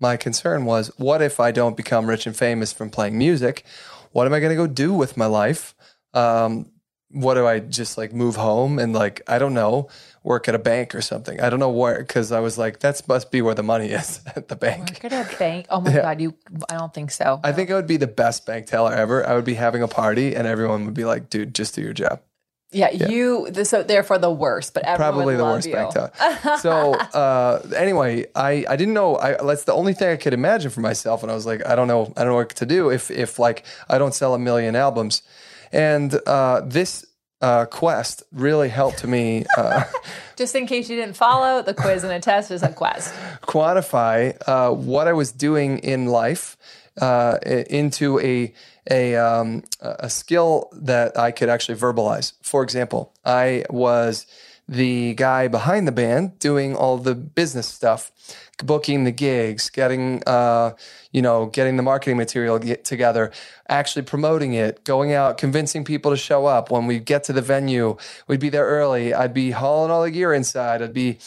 My 0.00 0.16
concern 0.16 0.64
was, 0.64 0.90
what 0.98 1.22
if 1.22 1.38
I 1.38 1.52
don't 1.52 1.76
become 1.76 2.06
rich 2.06 2.26
and 2.26 2.36
famous 2.36 2.72
from 2.72 2.90
playing 2.90 3.16
music? 3.16 3.64
What 4.10 4.26
am 4.26 4.34
I 4.34 4.40
going 4.40 4.50
to 4.50 4.56
go 4.56 4.66
do 4.66 4.92
with 4.92 5.16
my 5.16 5.26
life? 5.26 5.74
Um, 6.12 6.72
what 7.10 7.34
do 7.34 7.46
I 7.46 7.60
just 7.60 7.96
like 7.96 8.12
move 8.12 8.34
home 8.34 8.80
and 8.80 8.92
like 8.92 9.22
I 9.28 9.38
don't 9.38 9.54
know 9.54 9.88
work 10.24 10.48
at 10.48 10.56
a 10.56 10.58
bank 10.58 10.92
or 10.92 11.00
something? 11.00 11.40
I 11.40 11.48
don't 11.48 11.60
know 11.60 11.70
where 11.70 11.98
because 11.98 12.32
I 12.32 12.40
was 12.40 12.58
like 12.58 12.80
that 12.80 13.00
must 13.06 13.30
be 13.30 13.40
where 13.42 13.54
the 13.54 13.62
money 13.62 13.90
is 13.90 14.20
at 14.36 14.48
the 14.48 14.56
bank. 14.56 15.00
Work 15.02 15.12
at 15.12 15.34
a 15.34 15.38
bank. 15.38 15.66
Oh 15.70 15.80
my 15.80 15.92
god, 15.92 16.20
you! 16.20 16.34
I 16.68 16.76
don't 16.76 16.92
think 16.92 17.12
so. 17.12 17.40
I 17.44 17.52
think 17.52 17.70
I 17.70 17.74
would 17.74 17.86
be 17.86 17.96
the 17.96 18.08
best 18.08 18.44
bank 18.44 18.66
teller 18.66 18.92
ever. 18.92 19.26
I 19.26 19.34
would 19.34 19.44
be 19.44 19.54
having 19.54 19.82
a 19.82 19.88
party 19.88 20.34
and 20.34 20.48
everyone 20.48 20.84
would 20.84 20.94
be 20.94 21.04
like, 21.04 21.30
"Dude, 21.30 21.54
just 21.54 21.76
do 21.76 21.80
your 21.80 21.92
job." 21.92 22.20
Yeah, 22.72 22.90
you. 22.90 23.50
The, 23.50 23.64
so 23.64 23.82
therefore, 23.82 24.18
the 24.18 24.30
worst. 24.30 24.74
But 24.74 24.84
everyone 24.84 25.14
Probably 25.14 25.36
the 25.36 25.44
worst 25.44 25.66
you. 25.68 25.74
bank 25.74 25.92
teller. 25.92 26.58
so 26.58 26.94
uh, 26.94 27.62
anyway, 27.76 28.26
I, 28.34 28.64
I 28.68 28.76
didn't 28.76 28.94
know. 28.94 29.16
I, 29.16 29.34
that's 29.42 29.64
the 29.64 29.72
only 29.72 29.94
thing 29.94 30.08
I 30.08 30.16
could 30.16 30.34
imagine 30.34 30.70
for 30.70 30.80
myself, 30.80 31.22
and 31.22 31.30
I 31.30 31.34
was 31.34 31.46
like, 31.46 31.64
I 31.66 31.76
don't 31.76 31.88
know, 31.88 32.12
I 32.16 32.24
don't 32.24 32.32
know 32.32 32.36
what 32.36 32.50
to 32.50 32.66
do 32.66 32.90
if 32.90 33.10
if 33.10 33.38
like 33.38 33.64
I 33.88 33.98
don't 33.98 34.14
sell 34.14 34.34
a 34.34 34.38
million 34.38 34.74
albums, 34.74 35.22
and 35.72 36.12
uh, 36.26 36.62
this 36.64 37.06
uh, 37.40 37.66
quest 37.66 38.22
really 38.32 38.68
helped 38.68 39.06
me. 39.06 39.44
Uh, 39.56 39.84
Just 40.36 40.54
in 40.54 40.66
case 40.66 40.90
you 40.90 40.96
didn't 40.96 41.16
follow, 41.16 41.62
the 41.62 41.74
quiz 41.74 42.04
and 42.04 42.12
a 42.12 42.20
test 42.20 42.50
is 42.50 42.62
a 42.62 42.72
quest. 42.72 43.14
quantify 43.42 44.36
uh, 44.46 44.70
what 44.70 45.08
I 45.08 45.12
was 45.12 45.32
doing 45.32 45.78
in 45.78 46.06
life 46.06 46.56
uh, 47.00 47.38
into 47.44 48.18
a 48.20 48.52
a 48.90 49.16
um, 49.16 49.64
a 49.80 50.10
skill 50.10 50.68
that 50.72 51.18
I 51.18 51.30
could 51.30 51.48
actually 51.48 51.78
verbalize. 51.78 52.32
For 52.42 52.62
example, 52.62 53.12
I 53.24 53.64
was 53.70 54.26
the 54.68 55.14
guy 55.14 55.46
behind 55.46 55.86
the 55.86 55.92
band 55.92 56.38
doing 56.40 56.74
all 56.74 56.98
the 56.98 57.14
business 57.14 57.68
stuff, 57.68 58.10
booking 58.64 59.04
the 59.04 59.12
gigs, 59.12 59.70
getting 59.70 60.22
uh, 60.26 60.72
you 61.12 61.22
know 61.22 61.46
getting 61.46 61.76
the 61.76 61.82
marketing 61.82 62.16
material 62.16 62.58
get 62.58 62.84
together, 62.84 63.32
actually 63.68 64.02
promoting 64.02 64.54
it, 64.54 64.84
going 64.84 65.12
out, 65.12 65.38
convincing 65.38 65.84
people 65.84 66.10
to 66.10 66.16
show 66.16 66.46
up. 66.46 66.70
When 66.70 66.86
we 66.86 66.98
get 66.98 67.24
to 67.24 67.32
the 67.32 67.42
venue, 67.42 67.96
we'd 68.26 68.40
be 68.40 68.48
there 68.48 68.66
early. 68.66 69.14
I'd 69.14 69.34
be 69.34 69.52
hauling 69.52 69.90
all 69.90 70.02
the 70.02 70.10
gear 70.10 70.32
inside. 70.32 70.82
I'd 70.82 70.92
be 70.92 71.18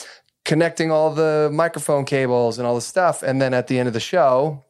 connecting 0.50 0.92
all 0.92 1.14
the 1.14 1.50
microphone 1.54 2.06
cables 2.06 2.58
and 2.58 2.68
all 2.68 2.76
the 2.76 2.82
stuff. 2.82 3.22
And 3.22 3.42
then 3.42 3.54
at 3.54 3.68
the 3.68 3.78
end 3.78 3.88
of 3.88 3.94
the 3.94 4.00
show, 4.00 4.64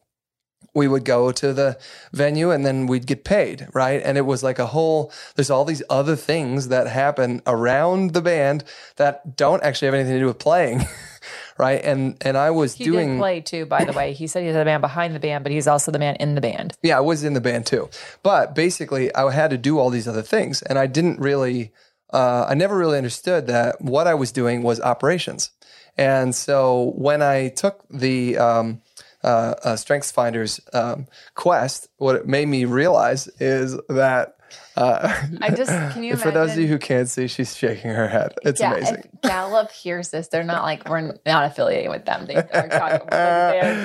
we 0.74 0.88
would 0.88 1.04
go 1.04 1.32
to 1.32 1.52
the 1.52 1.78
venue 2.12 2.50
and 2.50 2.64
then 2.64 2.86
we'd 2.86 3.06
get 3.06 3.24
paid, 3.24 3.68
right? 3.72 4.00
And 4.04 4.16
it 4.16 4.26
was 4.26 4.42
like 4.42 4.58
a 4.58 4.66
whole, 4.66 5.12
there's 5.34 5.50
all 5.50 5.64
these 5.64 5.82
other 5.90 6.16
things 6.16 6.68
that 6.68 6.86
happen 6.86 7.42
around 7.46 8.12
the 8.12 8.22
band 8.22 8.64
that 8.96 9.36
don't 9.36 9.62
actually 9.62 9.86
have 9.86 9.94
anything 9.94 10.14
to 10.14 10.20
do 10.20 10.26
with 10.26 10.38
playing, 10.38 10.82
right? 11.58 11.80
And 11.84 12.16
and 12.20 12.36
I 12.36 12.50
was 12.50 12.74
He 12.74 12.84
doing 12.84 13.18
play 13.18 13.40
too, 13.40 13.66
by 13.66 13.84
the 13.84 13.92
way. 13.92 14.12
He 14.12 14.26
said 14.26 14.44
he's 14.44 14.54
the 14.54 14.64
man 14.64 14.80
behind 14.80 15.14
the 15.14 15.20
band, 15.20 15.44
but 15.44 15.52
he's 15.52 15.66
also 15.66 15.90
the 15.90 15.98
man 15.98 16.16
in 16.16 16.34
the 16.34 16.40
band. 16.40 16.74
Yeah, 16.82 16.98
I 16.98 17.00
was 17.00 17.24
in 17.24 17.34
the 17.34 17.40
band 17.40 17.66
too. 17.66 17.88
But 18.22 18.54
basically, 18.54 19.14
I 19.14 19.30
had 19.32 19.50
to 19.50 19.58
do 19.58 19.78
all 19.78 19.90
these 19.90 20.08
other 20.08 20.22
things. 20.22 20.62
And 20.62 20.78
I 20.78 20.86
didn't 20.86 21.20
really, 21.20 21.72
uh, 22.12 22.46
I 22.48 22.54
never 22.54 22.76
really 22.76 22.98
understood 22.98 23.46
that 23.48 23.80
what 23.80 24.06
I 24.06 24.14
was 24.14 24.32
doing 24.32 24.62
was 24.62 24.80
operations. 24.80 25.50
And 25.96 26.34
so 26.34 26.92
when 26.96 27.20
I 27.20 27.48
took 27.48 27.84
the, 27.90 28.38
um, 28.38 28.80
uh, 29.22 29.54
uh, 29.64 29.76
Strengths 29.76 30.10
Finders 30.10 30.60
um, 30.72 31.06
quest, 31.34 31.88
what 31.98 32.16
it 32.16 32.26
made 32.26 32.46
me 32.46 32.64
realize 32.64 33.28
is 33.38 33.76
that. 33.88 34.36
Uh, 34.76 35.14
I 35.40 35.50
just 35.50 35.70
can 35.92 36.02
you 36.02 36.16
for 36.16 36.32
those 36.32 36.52
of 36.52 36.58
you 36.58 36.66
who 36.66 36.78
can't 36.78 37.08
see, 37.08 37.28
she's 37.28 37.56
shaking 37.56 37.90
her 37.90 38.08
head. 38.08 38.34
It's 38.42 38.60
yeah, 38.60 38.72
amazing. 38.74 39.10
if 39.12 39.20
Gallup 39.22 39.70
hears 39.70 40.10
this, 40.10 40.26
they're 40.28 40.42
not 40.42 40.62
like 40.64 40.88
we're 40.88 41.12
not 41.24 41.44
affiliating 41.44 41.90
with 41.90 42.04
them. 42.04 42.26
They 42.26 42.34
are 42.34 42.68
talking, 42.68 43.08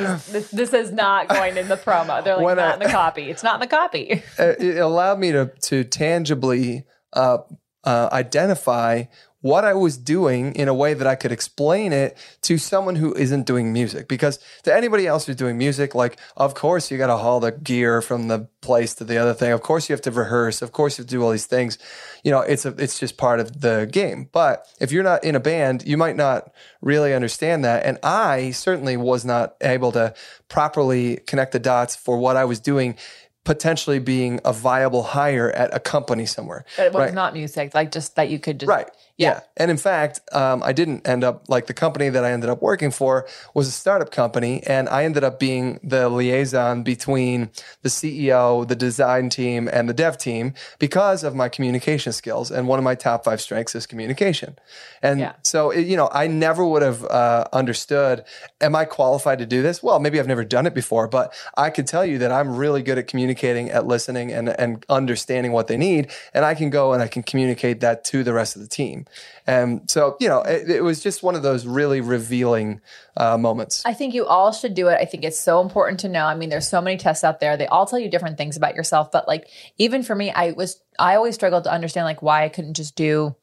just, 0.04 0.34
this, 0.34 0.51
this 0.51 0.74
is 0.74 0.92
not 0.92 1.27
going 1.27 1.58
in 1.58 1.68
the 1.68 1.77
promo. 1.77 2.24
They're 2.24 2.38
like 2.38 2.46
When 2.46 2.58
not 2.58 2.72
I- 2.72 2.74
in 2.75 2.80
the 2.80 2.89
copy. 2.89 3.30
It's 3.30 3.44
not 3.44 3.56
in 3.56 3.60
the 3.62 3.68
copy. 3.68 4.24
Uh, 4.39 4.54
it 4.60 4.77
allowed 4.77 5.20
me 5.20 5.32
to 5.32 5.51
to 5.63 5.84
tangibly 5.84 6.84
uh, 7.13 7.38
uh, 7.84 8.10
identify 8.12 9.04
what 9.45 9.63
I 9.63 9.75
was 9.75 9.95
doing 9.95 10.55
in 10.55 10.67
a 10.67 10.73
way 10.73 10.95
that 10.95 11.05
I 11.05 11.13
could 11.13 11.31
explain 11.31 11.93
it 11.93 12.17
to 12.41 12.57
someone 12.57 12.95
who 12.95 13.13
isn't 13.13 13.45
doing 13.45 13.71
music. 13.71 14.07
Because 14.07 14.39
to 14.63 14.73
anybody 14.73 15.05
else 15.05 15.27
who's 15.27 15.35
doing 15.35 15.55
music, 15.55 15.93
like 15.93 16.17
of 16.35 16.55
course 16.55 16.89
you 16.89 16.97
got 16.97 17.07
to 17.07 17.17
haul 17.17 17.39
the 17.39 17.51
gear 17.51 18.01
from 18.01 18.27
the 18.27 18.47
place 18.61 18.95
to 18.95 19.03
the 19.03 19.19
other 19.19 19.35
thing. 19.35 19.51
Of 19.51 19.61
course 19.61 19.87
you 19.87 19.93
have 19.93 20.01
to 20.01 20.09
rehearse. 20.09 20.63
Of 20.63 20.71
course 20.71 20.97
you 20.97 21.03
have 21.03 21.09
to 21.09 21.15
do 21.15 21.21
all 21.21 21.29
these 21.29 21.45
things. 21.45 21.77
You 22.23 22.31
know, 22.31 22.39
it's 22.39 22.65
a 22.65 22.69
it's 22.69 22.97
just 22.97 23.17
part 23.17 23.39
of 23.39 23.61
the 23.61 23.87
game. 23.91 24.29
But 24.31 24.65
if 24.79 24.91
you're 24.91 25.03
not 25.03 25.23
in 25.23 25.35
a 25.35 25.39
band, 25.39 25.85
you 25.85 25.95
might 25.95 26.15
not 26.15 26.51
really 26.81 27.13
understand 27.13 27.63
that. 27.65 27.85
And 27.85 27.99
I 28.01 28.49
certainly 28.49 28.97
was 28.97 29.25
not 29.25 29.57
able 29.61 29.91
to 29.91 30.15
properly 30.49 31.17
connect 31.27 31.51
the 31.51 31.59
dots 31.59 31.95
for 31.95 32.17
what 32.17 32.35
I 32.35 32.45
was 32.45 32.59
doing 32.59 32.97
potentially 33.43 33.99
being 33.99 34.41
a 34.43 34.51
viable 34.51 35.03
hire 35.03 35.51
at 35.51 35.71
a 35.71 35.79
company 35.79 36.25
somewhere. 36.25 36.65
But 36.75 36.87
it 36.87 36.93
was 36.93 37.05
right? 37.05 37.13
not 37.13 37.33
music, 37.33 37.75
like 37.75 37.91
just 37.91 38.15
that 38.15 38.29
you 38.29 38.39
could 38.39 38.59
just 38.59 38.67
Right. 38.67 38.89
Yeah. 39.17 39.25
Yeah. 39.25 39.39
And 39.57 39.72
in 39.72 39.77
fact, 39.77 40.19
um, 40.34 40.62
I 40.63 40.74
didn't 40.74 41.07
end 41.07 41.24
up 41.24 41.45
like 41.48 41.67
the 41.67 41.74
company 41.74 42.10
that 42.10 42.25
I 42.25 42.31
ended 42.31 42.50
up 42.50 42.62
working 42.62 42.91
for 42.91 43.25
was 43.53 43.67
a 43.67 43.72
startup 43.72 44.12
company. 44.12 44.62
And 44.67 44.89
I 44.89 45.05
ended 45.05 45.24
up 45.24 45.39
being 45.39 45.79
the 45.81 46.10
liaison 46.10 46.84
between 46.84 47.50
the 47.81 47.89
CEO, 47.89 48.67
the 48.67 48.75
design 48.75 49.29
team, 49.29 49.69
and 49.72 49.88
the 49.88 49.93
dev 49.93 50.17
team 50.17 50.53
because 50.79 51.24
of 51.24 51.34
my 51.34 51.48
communication 51.48 52.12
skills. 52.12 52.51
And 52.51 52.67
one 52.67 52.77
of 52.77 52.84
my 52.84 52.95
top 52.95 53.24
five 53.24 53.39
strengths 53.39 53.74
is 53.74 53.88
communication. 53.88 54.57
And 55.01 55.22
Yeah. 55.22 55.34
so, 55.43 55.72
it, 55.72 55.88
you 55.88 55.95
know, 55.95 56.10
I 56.12 56.27
never 56.27 56.65
would 56.65 56.81
have 56.81 57.05
uh, 57.05 57.45
understood, 57.53 58.25
am 58.60 58.75
I 58.75 58.84
qualified 58.86 59.39
to 59.39 59.45
do 59.45 59.62
this? 59.62 59.81
Well, 59.81 60.00
maybe 60.00 60.19
I've 60.19 60.27
never 60.27 60.43
done 60.43 60.65
it 60.67 60.74
before, 60.74 61.07
but 61.07 61.34
I 61.55 61.69
could 61.69 61.88
tell 61.88 62.05
you 62.05 62.17
that 62.17 62.31
I'm 62.34 62.55
really 62.55 62.84
good 62.84 62.98
at 62.98 63.07
communicating, 63.07 63.69
at 63.69 63.88
listening, 63.88 64.34
and, 64.34 64.50
and 64.50 64.86
understanding 64.89 65.53
what 65.53 65.67
they 65.67 65.77
need. 65.77 66.12
And 66.34 66.43
I 66.43 66.53
can 66.53 66.69
go 66.69 66.91
and 66.91 67.01
I 67.01 67.07
can 67.07 67.24
communicate 67.24 67.79
that 67.79 68.03
to 68.05 68.24
the 68.24 68.34
rest 68.34 68.57
of 68.57 68.62
the 68.62 68.67
team. 68.67 69.04
And 69.47 69.89
so, 69.89 70.17
you 70.19 70.27
know, 70.27 70.41
it, 70.41 70.69
it 70.69 70.83
was 70.83 71.01
just 71.01 71.24
one 71.24 71.35
of 71.35 71.43
those 71.43 71.65
really 71.65 72.01
revealing 72.01 72.81
uh, 73.17 73.38
moments. 73.38 73.83
I 73.85 73.93
think 73.93 74.13
you 74.13 74.25
all 74.25 74.51
should 74.51 74.74
do 74.74 74.88
it. 74.88 75.00
I 75.00 75.05
think 75.05 75.24
it's 75.24 75.39
so 75.39 75.62
important 75.62 76.00
to 76.01 76.09
know. 76.09 76.25
I 76.25 76.35
mean, 76.35 76.50
there's 76.50 76.67
so 76.67 76.81
many 76.81 76.97
tests 76.97 77.24
out 77.24 77.39
there. 77.39 77.57
They 77.57 77.67
all 77.67 77.85
tell 77.85 78.00
you 78.00 78.09
different 78.09 78.38
things 78.38 78.57
about 78.57 78.75
yourself. 78.75 79.12
But 79.12 79.27
like, 79.27 79.50
even 79.77 80.03
for 80.03 80.15
me, 80.15 80.31
I 80.31 80.51
was, 80.51 80.81
I 80.97 81.15
always 81.15 81.35
struggled 81.35 81.65
to 81.65 81.71
understand 81.71 82.05
like 82.05 82.21
why 82.21 82.43
I 82.43 82.50
couldn't 82.50 82.75
just 82.75 82.95
do 82.95 83.35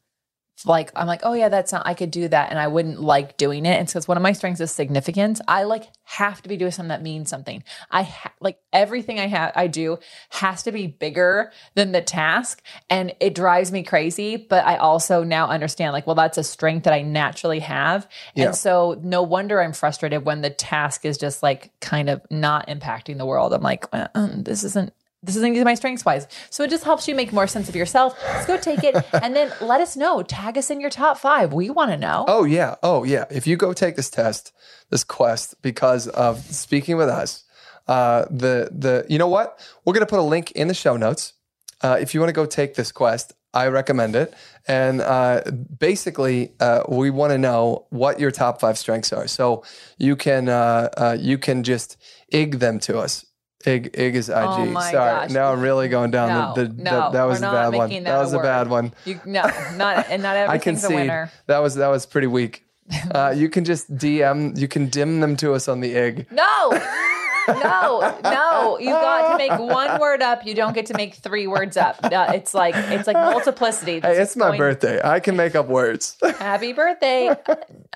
like, 0.67 0.91
I'm 0.95 1.07
like, 1.07 1.21
oh 1.23 1.33
yeah, 1.33 1.49
that's 1.49 1.73
not, 1.73 1.87
I 1.87 1.95
could 1.95 2.11
do 2.11 2.29
that. 2.29 2.51
And 2.51 2.59
I 2.59 2.69
wouldn't 2.69 3.01
like 3.01 3.37
doing 3.37 3.67
it. 3.67 3.79
And 3.79 3.87
because 3.87 4.07
one 4.07 4.17
of 4.17 4.23
my 4.23 4.33
strengths 4.33 4.61
is 4.61 4.71
significance, 4.71 5.41
I 5.49 5.65
like 5.65 5.85
have 6.05 6.43
to 6.43 6.49
be 6.49 6.57
doing 6.57 6.71
something 6.71 6.89
that 6.89 7.03
means 7.03 7.31
something. 7.31 7.63
I 7.91 8.03
ha- 8.03 8.33
like 8.41 8.59
everything 8.73 9.19
I 9.19 9.27
have, 9.27 9.53
I 9.55 9.67
do 9.67 9.99
has 10.31 10.63
to 10.65 10.73
be 10.73 10.87
bigger 10.87 11.53
than 11.75 11.93
the 11.93 12.01
task. 12.01 12.63
And 12.91 13.15
it 13.21 13.35
drives 13.35 13.73
me 13.73 13.83
crazy. 13.83 14.37
But 14.37 14.65
I 14.65 14.77
also 14.77 15.25
now 15.25 15.49
understand 15.49 15.93
like, 15.93 16.07
well, 16.07 16.17
that's 16.17 16.39
a 16.39 16.45
strength 16.45 16.85
that 16.85 16.95
I 16.95 17.03
naturally 17.03 17.61
have. 17.61 18.09
Yeah. 18.35 18.47
And 18.47 18.57
so 18.57 19.01
no 19.03 19.23
wonder 19.23 19.61
I'm 19.61 19.73
frustrated 19.73 20.25
when 20.25 20.41
the 20.41 20.51
task 20.51 21.05
is 21.05 21.19
just 21.19 21.43
like 21.43 21.73
kind 21.81 22.09
of 22.09 22.23
not 22.31 22.69
impacting 22.69 23.19
the 23.19 23.27
world. 23.27 23.53
I'm 23.53 23.63
like, 23.63 23.87
uh, 23.93 24.09
um, 24.15 24.43
this 24.43 24.65
isn't. 24.65 24.93
This 25.25 25.37
isn't 25.37 25.63
my 25.63 25.75
strengths 25.75 26.05
wise. 26.05 26.27
So 26.51 26.65
it 26.65 26.71
just 26.71 26.83
helps 26.83 27.07
you 27.07 27.15
make 27.15 27.33
more 27.33 27.47
sense 27.47 27.69
of 27.69 27.77
yourself. 27.77 28.19
Let's 28.25 28.47
go 28.47 28.57
take 28.57 28.83
it 28.83 28.97
and 29.23 29.37
then 29.37 29.53
let 29.61 29.81
us 29.81 29.97
know. 29.97 30.23
Tag 30.23 30.59
us 30.59 30.69
in 30.69 30.81
your 30.81 30.91
top 30.91 31.17
five. 31.17 31.53
We 31.53 31.71
want 31.71 31.93
to 31.93 31.97
know. 31.97 32.25
Oh 32.27 32.45
yeah. 32.45 32.75
Oh 32.83 33.05
yeah. 33.05 33.27
If 33.31 33.47
you 33.47 33.57
go 33.57 33.73
take 33.73 33.95
this 33.95 34.11
test, 34.11 34.53
this 34.91 35.05
quest, 35.05 35.61
because 35.63 36.09
of 36.09 36.41
speaking 36.41 36.97
with 36.97 37.09
us, 37.09 37.45
uh, 37.87 38.25
the 38.31 38.71
the 38.73 39.07
you 39.09 39.19
know 39.19 39.29
what? 39.29 39.61
We're 39.85 39.95
gonna 39.95 40.07
put 40.07 40.19
a 40.19 40.23
link 40.23 40.51
in 40.53 40.69
the 40.69 40.75
show 40.75 40.97
notes. 40.97 41.35
Uh, 41.81 41.99
if 42.01 42.15
you 42.15 42.21
want 42.21 42.29
to 42.29 42.35
go 42.35 42.47
take 42.47 42.75
this 42.75 42.93
quest, 42.93 43.33
I 43.55 43.67
recommend 43.69 44.17
it. 44.17 44.35
And 44.67 45.01
uh, 45.01 45.43
basically, 45.79 46.53
uh, 46.61 46.85
we 46.89 47.11
want 47.11 47.33
to 47.33 47.39
know 47.39 47.87
what 47.91 48.21
your 48.21 48.31
top 48.31 48.61
five 48.61 48.79
strengths 48.79 49.13
are, 49.13 49.27
so 49.27 49.65
you 49.99 50.17
can 50.17 50.49
uh, 50.49 50.89
uh, 50.97 51.17
you 51.19 51.39
can 51.39 51.63
just 51.63 51.97
ig 52.29 52.59
them 52.59 52.79
to 52.81 52.99
us. 52.99 53.27
Ig, 53.67 53.91
ig 53.95 54.17
is 54.17 54.29
IG. 54.29 54.35
Oh 54.37 54.65
my 54.67 54.91
Sorry, 54.91 55.27
gosh. 55.27 55.31
now 55.31 55.53
I'm 55.53 55.61
really 55.61 55.89
going 55.89 56.11
down 56.11 56.29
No, 56.29 56.53
the, 56.55 56.69
the, 56.73 56.83
no, 56.83 56.91
that, 56.91 57.13
that 57.13 57.25
was 57.25 57.39
a 57.39 57.43
bad 57.43 57.75
one. 57.75 57.91
That, 57.91 58.05
that 58.05 58.19
was 58.19 58.33
a 58.33 58.37
word. 58.37 58.43
bad 58.43 58.69
one. 58.69 58.95
You, 59.05 59.21
no, 59.25 59.43
not 59.77 60.07
and 60.11 60.23
not 60.23 60.37
I 60.37 60.41
everything's 60.45 60.85
a 60.85 60.89
concede. 60.89 60.95
winner. 60.97 61.31
That 61.47 61.59
was 61.59 61.75
that 61.77 61.89
was 61.89 62.07
pretty 62.07 62.27
weak. 62.29 62.65
Uh, 63.15 63.33
you 63.35 63.49
can 63.49 63.65
just 63.65 63.95
DM. 63.97 64.59
You 64.59 64.69
can 64.69 64.89
dim 64.89 65.21
them 65.21 65.35
to 65.37 65.55
us 65.55 65.67
on 65.69 65.81
the 65.81 65.95
egg. 65.95 66.27
No, 66.31 66.71
no, 67.49 68.19
no. 68.23 68.79
You 68.79 68.91
got 68.91 69.33
to 69.33 69.39
make 69.39 69.59
one 69.59 69.99
word 70.01 70.21
up. 70.23 70.45
You 70.47 70.55
don't 70.55 70.75
get 70.75 70.87
to 70.87 70.95
make 70.95 71.15
three 71.15 71.47
words 71.47 71.77
up. 71.77 71.97
Uh, 72.03 72.33
It's 72.35 72.53
like 72.55 72.75
it's 72.77 73.07
like 73.07 73.17
multiplicity. 73.17 74.01
Hey, 74.01 74.21
it's 74.21 74.37
my 74.37 74.49
going- 74.49 74.59
birthday. 74.59 75.01
I 75.03 75.21
can 75.21 75.37
make 75.37 75.55
up 75.55 75.69
words. 75.69 76.17
Happy 76.39 76.73
birthday. 76.73 77.35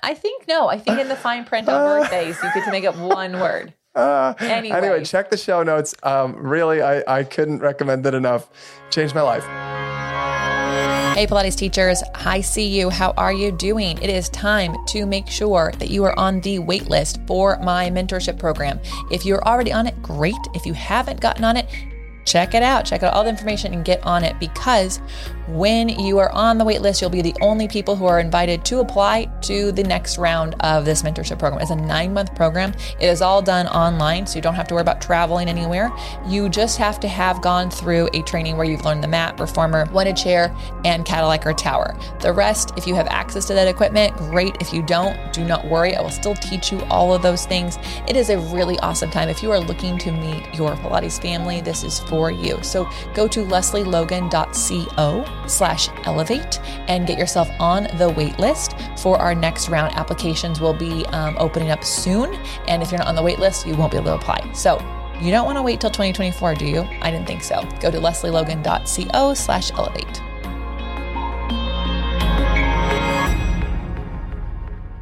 I 0.01 0.13
think 0.13 0.47
no. 0.47 0.67
I 0.67 0.79
think 0.79 0.99
in 0.99 1.09
the 1.09 1.15
fine 1.15 1.45
print 1.45 1.69
on 1.69 2.01
birthdays, 2.01 2.37
you 2.41 2.49
get 2.53 2.65
to 2.65 2.71
make 2.71 2.85
up 2.85 2.97
one 2.97 3.39
word. 3.39 3.73
Uh, 3.97 4.33
Anyway. 4.39 4.77
anyway, 4.77 5.03
check 5.03 5.29
the 5.29 5.37
show 5.37 5.63
notes. 5.63 5.95
Um, 6.03 6.35
really, 6.35 6.81
I, 6.81 7.03
I 7.19 7.23
couldn't 7.23 7.59
recommend 7.59 8.05
it 8.05 8.13
enough. 8.13 8.47
Changed 8.91 9.15
my 9.15 9.21
life. 9.21 9.43
Hey, 11.15 11.25
Pilates 11.25 11.55
teachers, 11.57 12.03
I 12.13 12.41
see 12.41 12.67
you. 12.67 12.91
How 12.91 13.11
are 13.17 13.33
you 13.33 13.51
doing? 13.51 13.97
It 14.03 14.09
is 14.11 14.29
time 14.29 14.75
to 14.89 15.07
make 15.07 15.27
sure 15.27 15.73
that 15.79 15.89
you 15.89 16.03
are 16.03 16.17
on 16.19 16.41
the 16.41 16.59
wait 16.59 16.89
list 16.89 17.19
for 17.25 17.57
my 17.63 17.89
mentorship 17.89 18.37
program. 18.37 18.79
If 19.09 19.25
you're 19.25 19.43
already 19.43 19.73
on 19.73 19.87
it, 19.87 19.99
great. 20.03 20.35
If 20.53 20.67
you 20.67 20.73
haven't 20.73 21.19
gotten 21.19 21.43
on 21.43 21.57
it, 21.57 21.65
check 22.27 22.53
it 22.53 22.61
out. 22.61 22.85
Check 22.85 23.01
out 23.03 23.13
all 23.13 23.23
the 23.23 23.29
information 23.29 23.73
and 23.73 23.83
get 23.83 24.03
on 24.05 24.23
it 24.23 24.37
because 24.39 24.99
when 25.47 25.87
you 25.87 26.17
are 26.17 26.29
on 26.31 26.57
the 26.57 26.65
wait 26.65 26.81
list, 26.81 26.99
you'll 26.99 27.09
be 27.09 27.21
the 27.21 27.35
only 27.39 27.69
people 27.69 27.95
who 27.95 28.05
are 28.05 28.19
invited 28.19 28.65
to 28.65 28.79
apply 28.79 29.25
to 29.43 29.71
the 29.71 29.83
next 29.83 30.17
round 30.17 30.55
of 30.59 30.83
this 30.83 31.03
mentorship 31.03 31.39
program. 31.39 31.61
It's 31.61 31.71
a 31.71 31.75
nine 31.75 32.13
month 32.13 32.35
program. 32.35 32.73
It 32.99 33.05
is 33.05 33.21
all 33.21 33.41
done 33.41 33.65
online, 33.67 34.27
so 34.27 34.35
you 34.35 34.41
don't 34.41 34.55
have 34.55 34.67
to 34.67 34.73
worry 34.73 34.81
about 34.81 35.01
traveling 35.01 35.47
anywhere. 35.47 35.89
You 36.27 36.49
just 36.49 36.77
have 36.79 36.99
to 36.99 37.07
have 37.07 37.41
gone 37.41 37.71
through 37.71 38.09
a 38.13 38.21
training 38.23 38.57
where 38.57 38.65
you've 38.65 38.83
learned 38.83 39.03
the 39.03 39.07
mat, 39.07 39.39
reformer, 39.39 39.85
one 39.85 40.13
chair, 40.15 40.55
and 40.83 41.05
Cadillac 41.05 41.45
or 41.45 41.53
tower. 41.53 41.97
The 42.19 42.33
rest, 42.33 42.73
if 42.77 42.85
you 42.85 42.95
have 42.95 43.07
access 43.07 43.45
to 43.45 43.53
that 43.53 43.67
equipment, 43.67 44.15
great. 44.17 44.55
If 44.59 44.73
you 44.73 44.81
don't, 44.81 45.17
do 45.31 45.45
not 45.45 45.65
worry. 45.67 45.95
I 45.95 46.01
will 46.01 46.09
still 46.09 46.35
teach 46.35 46.71
you 46.71 46.81
all 46.89 47.13
of 47.13 47.21
those 47.21 47.45
things. 47.45 47.77
It 48.07 48.17
is 48.17 48.29
a 48.29 48.37
really 48.37 48.77
awesome 48.79 49.11
time. 49.11 49.29
If 49.29 49.41
you 49.41 49.51
are 49.51 49.59
looking 49.59 49.97
to 49.99 50.11
meet 50.11 50.53
your 50.53 50.75
Pilates 50.75 51.21
family, 51.21 51.61
this 51.61 51.83
is 51.83 51.99
for 51.99 52.16
you. 52.31 52.61
So 52.63 52.89
go 53.13 53.27
to 53.27 53.45
lesleylogan.co 53.45 55.47
slash 55.47 55.89
elevate 56.05 56.59
and 56.87 57.07
get 57.07 57.17
yourself 57.17 57.49
on 57.59 57.87
the 57.97 58.09
wait 58.09 58.37
list 58.39 58.75
for 58.97 59.17
our 59.17 59.35
next 59.35 59.69
round. 59.69 59.95
Applications 59.95 60.59
will 60.59 60.73
be 60.73 61.05
um, 61.07 61.35
opening 61.39 61.71
up 61.71 61.83
soon. 61.83 62.33
And 62.67 62.81
if 62.81 62.91
you're 62.91 62.99
not 62.99 63.07
on 63.07 63.15
the 63.15 63.23
wait 63.23 63.39
list, 63.39 63.65
you 63.65 63.75
won't 63.75 63.91
be 63.91 63.97
able 63.97 64.07
to 64.07 64.15
apply. 64.15 64.51
So 64.53 64.77
you 65.21 65.31
don't 65.31 65.45
want 65.45 65.57
to 65.57 65.63
wait 65.63 65.81
till 65.81 65.89
2024, 65.89 66.55
do 66.55 66.65
you? 66.65 66.81
I 67.01 67.11
didn't 67.11 67.27
think 67.27 67.43
so. 67.43 67.61
Go 67.79 67.89
to 67.89 67.99
lesleylogan.co 67.99 69.33
slash 69.33 69.71
elevate. 69.71 70.21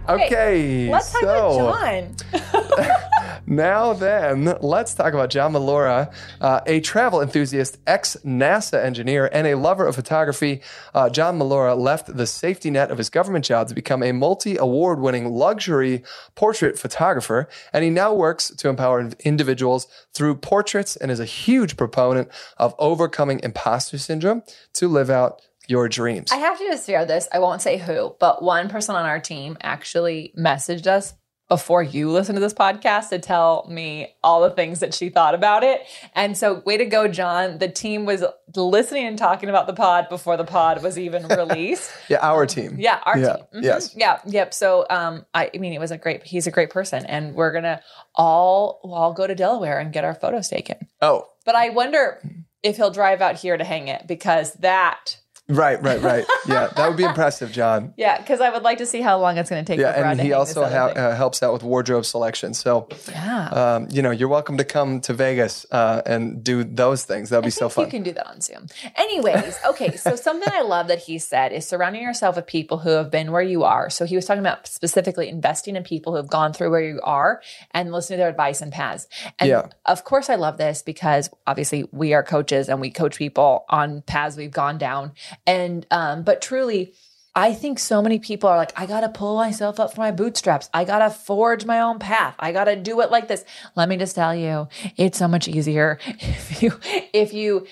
Okay, 0.08 0.88
Let's 0.90 1.12
talk 1.12 1.22
so 1.22 1.70
about 1.70 2.24
John. 2.32 3.42
now 3.48 3.94
then, 3.94 4.56
let's 4.62 4.94
talk 4.94 5.14
about 5.14 5.32
John 5.32 5.54
Malora, 5.54 6.14
uh, 6.40 6.62
a 6.68 6.80
travel 6.82 7.22
enthusiast, 7.22 7.80
ex 7.88 8.16
NASA 8.24 8.84
engineer, 8.84 9.28
and 9.34 9.48
a 9.48 9.56
lover 9.56 9.88
of 9.88 9.96
photography. 9.96 10.62
Uh, 10.94 11.10
John 11.10 11.40
Malora 11.40 11.76
left 11.76 12.16
the 12.16 12.28
safety 12.28 12.70
net 12.70 12.92
of 12.92 13.00
his 13.00 13.10
government 13.10 13.46
job 13.46 13.68
to 13.70 13.74
become 13.74 14.04
a 14.04 14.12
multi 14.12 14.58
award 14.58 15.00
winning 15.00 15.34
luxury 15.34 16.04
portrait 16.36 16.78
photographer, 16.78 17.50
and 17.74 17.84
he 17.84 17.90
now 17.90 18.14
works 18.14 18.50
to 18.50 18.70
empower 18.70 19.10
individuals 19.22 19.88
through 20.14 20.36
portraits 20.36 20.96
and 20.96 21.10
is 21.10 21.20
a 21.20 21.26
huge 21.26 21.78
proponent 21.78 22.30
of 22.58 22.76
overcoming 22.78 23.40
imposter 23.42 23.98
syndrome 23.98 24.44
to 24.74 24.88
live 24.88 25.10
out 25.10 25.42
your 25.68 25.88
dreams. 25.90 26.32
I 26.32 26.38
have 26.38 26.58
to 26.58 26.66
just 26.66 26.86
share 26.86 27.06
this. 27.06 27.28
I 27.32 27.40
won't 27.40 27.62
say 27.62 27.78
who, 27.78 28.16
but 28.20 28.44
one 28.44 28.70
person 28.70 28.96
on 28.96 29.06
our 29.06 29.20
team 29.20 29.58
actually 29.62 30.34
messaged 30.38 30.88
us 30.88 31.14
before 31.48 31.84
you 31.84 32.10
listen 32.10 32.34
to 32.34 32.42
this 32.42 32.56
podcast 32.56 33.10
to 33.10 33.20
tell 33.20 33.68
me 33.70 34.16
all 34.24 34.42
the 34.42 34.50
things 34.50 34.80
that 34.80 34.96
she 34.96 35.10
thought 35.10 35.36
about 35.36 35.64
it. 35.64 35.80
And 36.16 36.36
so, 36.36 36.56
way 36.66 36.76
to 36.78 36.86
go, 36.86 37.08
John. 37.08 37.60
The 37.60 37.68
team 37.68 38.06
was 38.06 38.24
listening 38.56 39.06
and 39.06 39.16
talking 39.16 39.48
about 39.48 39.68
the 39.68 39.74
pod 39.74 40.10
before 40.10 40.38
the 40.38 40.44
pod 40.44 40.82
was 40.82 40.98
even 40.98 41.28
released. 41.28 41.92
yeah, 42.10 42.18
our 42.28 42.48
team. 42.48 42.78
Yeah, 42.80 43.00
our 43.06 43.20
Yeah, 43.20 43.36
team. 43.36 43.46
Mhm. 43.58 43.64
yes. 43.64 43.94
Yeah, 43.96 44.22
yep. 44.26 44.56
So, 44.56 44.88
um, 44.90 45.24
I, 45.36 45.52
I 45.54 45.58
mean, 45.60 45.74
it 45.74 45.80
was 45.80 45.92
a 45.92 46.00
great. 46.00 46.24
He's 46.24 46.48
a 46.48 46.52
great 46.52 46.72
person, 46.72 47.06
and 47.06 47.36
we're 47.36 47.52
gonna 47.52 47.80
all 48.16 48.80
we'll 48.84 48.96
all 48.96 49.14
go 49.14 49.28
to 49.28 49.36
Delaware 49.36 49.78
and 49.78 49.94
get 49.94 50.04
our 50.04 50.16
photos 50.16 50.48
taken. 50.50 50.78
Oh, 51.02 51.28
But 51.46 51.54
I 51.54 51.70
wonder 51.70 52.22
if 52.64 52.78
he'll 52.78 52.90
drive 52.90 53.22
out 53.22 53.36
here 53.36 53.56
to 53.56 53.64
hang 53.64 53.88
it 53.88 54.08
because 54.08 54.54
that. 54.56 55.18
Right, 55.48 55.82
right, 55.82 56.02
right. 56.02 56.26
Yeah, 56.48 56.68
that 56.76 56.88
would 56.88 56.98
be 56.98 57.04
impressive, 57.04 57.52
John. 57.52 57.94
Yeah, 57.98 58.18
because 58.18 58.42
I 58.42 58.50
would 58.50 58.64
like 58.64 58.80
to 58.80 58.86
see 58.86 59.02
how 59.02 59.20
long 59.20 59.38
it's 59.38 59.50
going 59.50 59.64
to 59.64 59.68
take. 59.72 59.80
Yeah, 59.80 60.10
and 60.12 60.20
he 60.20 60.34
also 60.34 60.64
ha- 60.66 60.88
uh, 60.88 61.16
helps 61.16 61.42
out 61.42 61.54
with 61.54 61.64
wardrobe 61.64 62.06
selection. 62.06 62.54
So, 62.54 62.88
yeah. 63.10 63.48
um, 63.50 63.88
you 63.90 64.02
know, 64.02 64.12
you're 64.12 64.28
welcome 64.28 64.58
to 64.58 64.64
come 64.66 65.02
to 65.02 65.14
Vegas 65.14 65.66
uh, 65.72 66.02
and 66.06 66.44
do 66.44 66.64
those 66.64 67.06
things. 67.06 67.30
That'd 67.30 67.46
be 67.46 67.52
so 67.52 67.70
fun. 67.70 67.86
You 67.86 67.92
can 67.92 68.04
do 68.04 68.12
that 68.14 68.28
on 68.28 68.42
Zoom. 68.42 68.68
Anyways, 68.96 69.58
okay. 69.66 69.96
So 69.96 70.16
something 70.28 70.52
I 70.54 70.62
love 70.62 70.88
that 70.88 71.00
he 71.00 71.20
said 71.20 71.52
is 71.54 71.68
surrounding 71.68 72.02
yourself 72.04 72.36
with 72.36 72.48
people 72.48 72.80
who 72.80 72.90
have 72.90 73.10
been 73.12 73.32
where 73.32 73.42
you 73.42 73.64
are. 73.64 73.90
So 73.90 74.06
he 74.06 74.16
was 74.16 74.26
talking 74.26 74.42
about 74.42 74.68
specifically 74.68 75.30
investing 75.30 75.76
in 75.76 75.84
people 75.84 76.14
who 76.14 76.18
have 76.18 76.28
gone 76.30 76.54
through 76.54 76.72
where 76.72 76.82
you 76.82 77.00
are 77.04 77.42
and 77.72 77.92
listening 77.92 78.18
to 78.18 78.22
their 78.22 78.30
advice 78.30 78.62
and 78.62 78.72
paths. 78.72 79.08
And 79.40 79.50
Yeah. 79.50 79.68
of 79.86 80.04
course, 80.04 80.30
I 80.30 80.36
love 80.36 80.58
this 80.58 80.82
because 80.82 81.30
obviously 81.48 81.88
we 81.92 82.14
are 82.14 82.24
coaches 82.24 82.68
and 82.70 82.82
we 82.82 82.90
coach 82.92 83.18
people 83.18 83.66
on 83.70 84.02
paths 84.02 84.36
we've 84.38 84.52
gone 84.52 84.78
down. 84.78 85.12
And 85.46 85.86
um, 85.92 86.24
but 86.24 86.42
truly. 86.42 86.94
I 87.38 87.54
think 87.54 87.80
so 87.80 88.02
many 88.02 88.18
people 88.18 88.48
are 88.48 88.56
like, 88.56 88.72
I 88.80 88.86
gotta 88.86 89.10
pull 89.10 89.36
myself 89.36 89.78
up 89.78 89.94
from 89.94 90.04
my 90.04 90.12
bootstraps. 90.12 90.70
I 90.74 90.86
gotta 90.86 91.10
forge 91.10 91.66
my 91.66 91.82
own 91.82 92.00
path. 92.00 92.34
I 92.40 92.54
gotta 92.54 92.78
do 92.78 93.02
it 93.02 93.12
like 93.12 93.28
this. 93.28 93.44
Let 93.76 93.90
me 93.90 93.98
just 93.98 94.16
tell 94.16 94.34
you, 94.34 94.70
it's 94.96 95.18
so 95.18 95.28
much 95.28 95.50
easier 95.50 96.00
if 96.06 96.64
you 96.64 96.80
if 97.12 97.34
you 97.34 97.68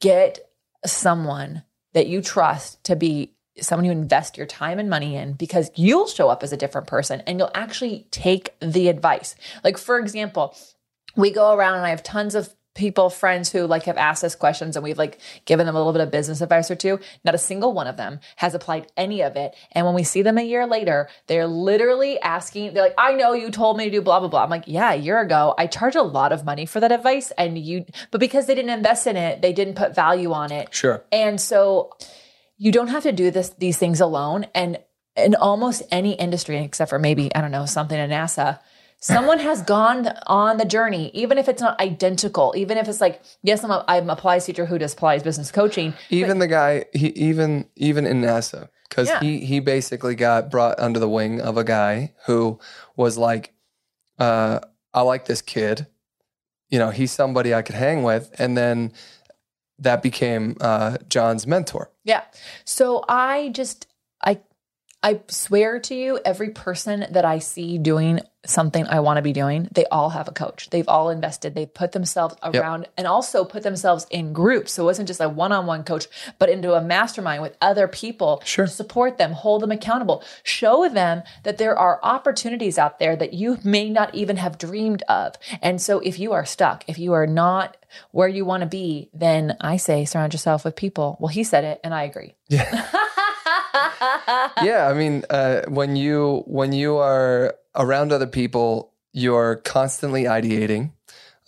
get 0.00 0.40
someone 0.84 1.62
that 1.92 2.08
you 2.08 2.20
trust 2.20 2.82
to 2.84 2.96
be 2.96 3.34
someone 3.60 3.84
you 3.84 3.92
invest 3.92 4.36
your 4.36 4.46
time 4.46 4.78
and 4.78 4.88
money 4.88 5.16
in 5.16 5.32
because 5.32 5.70
you'll 5.74 6.06
show 6.06 6.28
up 6.28 6.42
as 6.42 6.52
a 6.52 6.56
different 6.56 6.86
person 6.86 7.22
and 7.26 7.38
you'll 7.38 7.50
actually 7.54 8.06
take 8.10 8.54
the 8.60 8.88
advice. 8.88 9.34
Like 9.64 9.78
for 9.78 9.98
example, 9.98 10.56
we 11.16 11.30
go 11.30 11.52
around 11.52 11.76
and 11.76 11.86
I 11.86 11.90
have 11.90 12.02
tons 12.02 12.34
of 12.34 12.54
people, 12.78 13.10
friends 13.10 13.50
who 13.50 13.66
like 13.66 13.82
have 13.82 13.98
asked 13.98 14.24
us 14.24 14.34
questions 14.34 14.76
and 14.76 14.84
we've 14.84 14.96
like 14.96 15.18
given 15.44 15.66
them 15.66 15.74
a 15.74 15.78
little 15.78 15.92
bit 15.92 16.00
of 16.00 16.10
business 16.10 16.40
advice 16.40 16.70
or 16.70 16.76
two. 16.76 16.98
Not 17.24 17.34
a 17.34 17.38
single 17.38 17.72
one 17.72 17.88
of 17.88 17.96
them 17.96 18.20
has 18.36 18.54
applied 18.54 18.86
any 18.96 19.22
of 19.22 19.36
it. 19.36 19.54
And 19.72 19.84
when 19.84 19.94
we 19.94 20.04
see 20.04 20.22
them 20.22 20.38
a 20.38 20.42
year 20.42 20.66
later, 20.66 21.08
they're 21.26 21.46
literally 21.46 22.20
asking, 22.20 22.72
they're 22.72 22.84
like, 22.84 22.94
I 22.96 23.14
know 23.14 23.32
you 23.32 23.50
told 23.50 23.76
me 23.76 23.84
to 23.84 23.90
do 23.90 24.00
blah, 24.00 24.20
blah, 24.20 24.28
blah. 24.28 24.44
I'm 24.44 24.50
like, 24.50 24.64
yeah, 24.66 24.92
a 24.92 24.96
year 24.96 25.20
ago, 25.20 25.54
I 25.58 25.66
charge 25.66 25.96
a 25.96 26.02
lot 26.02 26.32
of 26.32 26.44
money 26.44 26.64
for 26.64 26.80
that 26.80 26.92
advice. 26.92 27.32
And 27.36 27.58
you, 27.58 27.84
but 28.10 28.20
because 28.20 28.46
they 28.46 28.54
didn't 28.54 28.70
invest 28.70 29.06
in 29.06 29.16
it, 29.16 29.42
they 29.42 29.52
didn't 29.52 29.74
put 29.74 29.94
value 29.94 30.32
on 30.32 30.52
it. 30.52 30.72
Sure. 30.72 31.04
And 31.10 31.40
so 31.40 31.92
you 32.56 32.72
don't 32.72 32.88
have 32.88 33.02
to 33.02 33.12
do 33.12 33.30
this 33.30 33.50
these 33.58 33.76
things 33.76 34.00
alone. 34.00 34.46
And 34.54 34.78
in 35.16 35.34
almost 35.34 35.82
any 35.90 36.12
industry, 36.12 36.58
except 36.58 36.90
for 36.90 36.98
maybe, 36.98 37.34
I 37.34 37.40
don't 37.40 37.50
know, 37.50 37.66
something 37.66 37.98
in 37.98 38.10
NASA, 38.10 38.60
someone 39.00 39.38
has 39.38 39.62
gone 39.62 40.08
on 40.26 40.56
the 40.56 40.64
journey, 40.64 41.10
even 41.14 41.38
if 41.38 41.48
it's 41.48 41.60
not 41.62 41.78
identical, 41.80 42.52
even 42.56 42.76
if 42.78 42.88
it's 42.88 43.00
like, 43.00 43.22
yes, 43.42 43.62
I'm 43.64 43.70
a, 43.70 43.84
I'm 43.88 44.10
a 44.10 44.16
Pilates 44.16 44.46
teacher 44.46 44.66
who 44.66 44.78
does 44.78 44.94
Pilates 44.94 45.24
business 45.24 45.50
coaching. 45.50 45.94
Even 46.10 46.38
the 46.38 46.48
guy, 46.48 46.84
he 46.92 47.08
even 47.08 47.68
even 47.76 48.06
in 48.06 48.20
NASA, 48.20 48.68
because 48.88 49.08
Yeah. 49.08 49.20
he 49.20 49.44
he 49.44 49.60
basically 49.60 50.14
got 50.14 50.50
brought 50.50 50.78
under 50.78 50.98
the 50.98 51.08
wing 51.08 51.40
of 51.40 51.56
a 51.56 51.64
guy 51.64 52.14
who 52.26 52.58
was 52.96 53.16
like, 53.16 53.54
uh, 54.18 54.60
I 54.92 55.02
like 55.02 55.26
this 55.26 55.42
kid. 55.42 55.86
You 56.70 56.78
know, 56.78 56.90
he's 56.90 57.12
somebody 57.12 57.54
I 57.54 57.62
could 57.62 57.76
hang 57.76 58.02
with, 58.02 58.30
and 58.38 58.56
then 58.56 58.92
that 59.78 60.02
became 60.02 60.56
uh, 60.60 60.98
John's 61.08 61.46
mentor. 61.46 61.90
Yeah. 62.04 62.24
So 62.64 63.04
I 63.08 63.50
just 63.50 63.86
I 65.02 65.20
swear 65.28 65.78
to 65.80 65.94
you, 65.94 66.18
every 66.24 66.50
person 66.50 67.06
that 67.12 67.24
I 67.24 67.38
see 67.38 67.78
doing 67.78 68.18
something 68.46 68.84
I 68.86 68.98
want 69.00 69.18
to 69.18 69.22
be 69.22 69.32
doing, 69.32 69.68
they 69.72 69.84
all 69.86 70.10
have 70.10 70.26
a 70.26 70.32
coach. 70.32 70.70
They've 70.70 70.88
all 70.88 71.10
invested. 71.10 71.54
They've 71.54 71.72
put 71.72 71.92
themselves 71.92 72.34
around 72.42 72.88
and 72.96 73.06
also 73.06 73.44
put 73.44 73.62
themselves 73.62 74.06
in 74.10 74.32
groups. 74.32 74.72
So 74.72 74.82
it 74.82 74.86
wasn't 74.86 75.06
just 75.06 75.20
a 75.20 75.28
one-on-one 75.28 75.84
coach, 75.84 76.06
but 76.40 76.48
into 76.48 76.72
a 76.74 76.80
mastermind 76.80 77.42
with 77.42 77.56
other 77.60 77.86
people 77.86 78.42
Sure. 78.44 78.66
to 78.66 78.70
support 78.72 79.18
them, 79.18 79.32
hold 79.32 79.62
them 79.62 79.70
accountable, 79.70 80.24
show 80.42 80.88
them 80.88 81.22
that 81.44 81.58
there 81.58 81.78
are 81.78 82.00
opportunities 82.02 82.76
out 82.78 82.98
there 82.98 83.14
that 83.16 83.34
you 83.34 83.58
may 83.62 83.90
not 83.90 84.14
even 84.16 84.36
have 84.36 84.58
dreamed 84.58 85.02
of. 85.08 85.34
And 85.62 85.80
so 85.80 86.00
if 86.00 86.18
you 86.18 86.32
are 86.32 86.44
stuck, 86.44 86.84
if 86.88 86.98
you 86.98 87.12
are 87.12 87.26
not 87.26 87.76
where 88.10 88.28
you 88.28 88.44
want 88.44 88.62
to 88.62 88.68
be, 88.68 89.10
then 89.12 89.56
I 89.60 89.76
say 89.76 90.04
surround 90.04 90.32
yourself 90.32 90.64
with 90.64 90.74
people. 90.74 91.16
Well, 91.20 91.28
he 91.28 91.44
said 91.44 91.62
it 91.64 91.80
and 91.84 91.94
I 91.94 92.02
agree. 92.04 92.34
yeah, 92.48 92.86
I 94.88 94.94
mean, 94.94 95.24
uh, 95.30 95.62
when 95.68 95.96
you 95.96 96.42
when 96.46 96.72
you 96.72 96.96
are 96.96 97.56
around 97.74 98.12
other 98.12 98.26
people, 98.26 98.92
you're 99.12 99.56
constantly 99.56 100.24
ideating. 100.24 100.92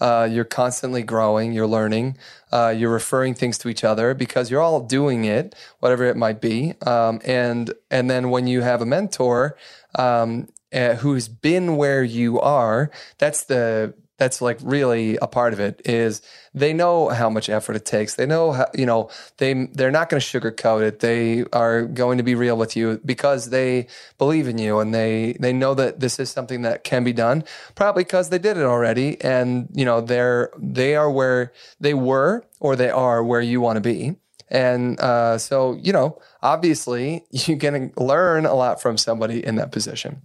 Uh, 0.01 0.27
you're 0.31 0.47
constantly 0.47 1.03
growing. 1.03 1.53
You're 1.53 1.67
learning. 1.67 2.17
Uh, 2.51 2.75
you're 2.75 2.93
referring 2.93 3.35
things 3.35 3.59
to 3.59 3.69
each 3.69 3.85
other 3.85 4.15
because 4.15 4.51
you're 4.51 4.63
all 4.63 4.81
doing 4.81 5.27
it, 5.27 5.55
whatever 5.81 6.05
it 6.05 6.17
might 6.17 6.41
be. 6.41 6.75
Um, 6.87 7.21
and 7.25 7.73
and 7.91 8.11
then 8.11 8.31
when 8.31 8.47
you 8.47 8.63
have 8.63 8.81
a 8.81 8.87
mentor 8.87 9.57
um, 9.97 10.49
uh, 10.73 10.95
who's 10.95 11.29
been 11.29 11.77
where 11.77 12.03
you 12.03 12.41
are, 12.41 12.91
that's 13.19 13.45
the 13.45 13.93
that's 14.21 14.43
like 14.43 14.59
really 14.63 15.17
a 15.17 15.27
part 15.27 15.55
of 15.55 15.61
it 15.61 15.81
is 15.87 16.21
they 16.53 16.75
know 16.75 17.09
how 17.09 17.31
much 17.31 17.49
effort 17.49 17.75
it 17.75 17.87
takes. 17.87 18.17
They 18.17 18.27
know 18.27 18.53
how, 18.53 18.67
you 18.75 18.85
know, 18.85 19.09
they, 19.39 19.65
they're 19.73 19.91
not 19.91 20.11
going 20.11 20.21
to 20.21 20.41
sugarcoat 20.41 20.83
it. 20.83 21.01
They 21.01 21.45
are 21.55 21.85
going 21.87 22.19
to 22.19 22.23
be 22.23 22.35
real 22.35 22.59
with 22.59 22.77
you 22.77 23.01
because 23.03 23.49
they 23.49 23.87
believe 24.19 24.47
in 24.47 24.59
you 24.59 24.79
and 24.79 24.95
they, 24.95 25.39
they 25.41 25.55
know 25.55 25.73
that 25.73 26.01
this 26.01 26.21
is 26.21 26.29
something 26.29 26.61
that 26.63 26.85
can 26.85 27.03
be 27.03 27.15
done 27.15 27.45
probably 27.75 28.05
because 28.05 28.29
they 28.29 28.39
did 28.39 28.59
it 28.59 28.65
already. 28.65 29.19
And, 29.23 29.69
you 29.73 29.87
know, 29.87 30.03
they're, 30.03 30.51
they 30.59 30.97
are 30.97 31.11
where 31.11 31.55
they 31.81 31.95
were 31.95 32.45
or 32.61 32.77
they 32.77 32.91
are 32.91 33.25
where 33.25 33.41
you 33.41 33.63
want 33.63 33.77
to 33.77 33.81
be. 33.81 34.17
And 34.49 35.01
uh, 35.01 35.39
so, 35.39 35.79
you 35.83 35.95
know, 35.95 36.21
obviously 36.43 37.25
you're 37.31 37.57
going 37.57 37.91
to 37.91 38.05
learn 38.05 38.45
a 38.45 38.55
lot 38.55 38.83
from 38.83 38.99
somebody 38.99 39.43
in 39.43 39.55
that 39.57 39.73
position. 39.73 40.21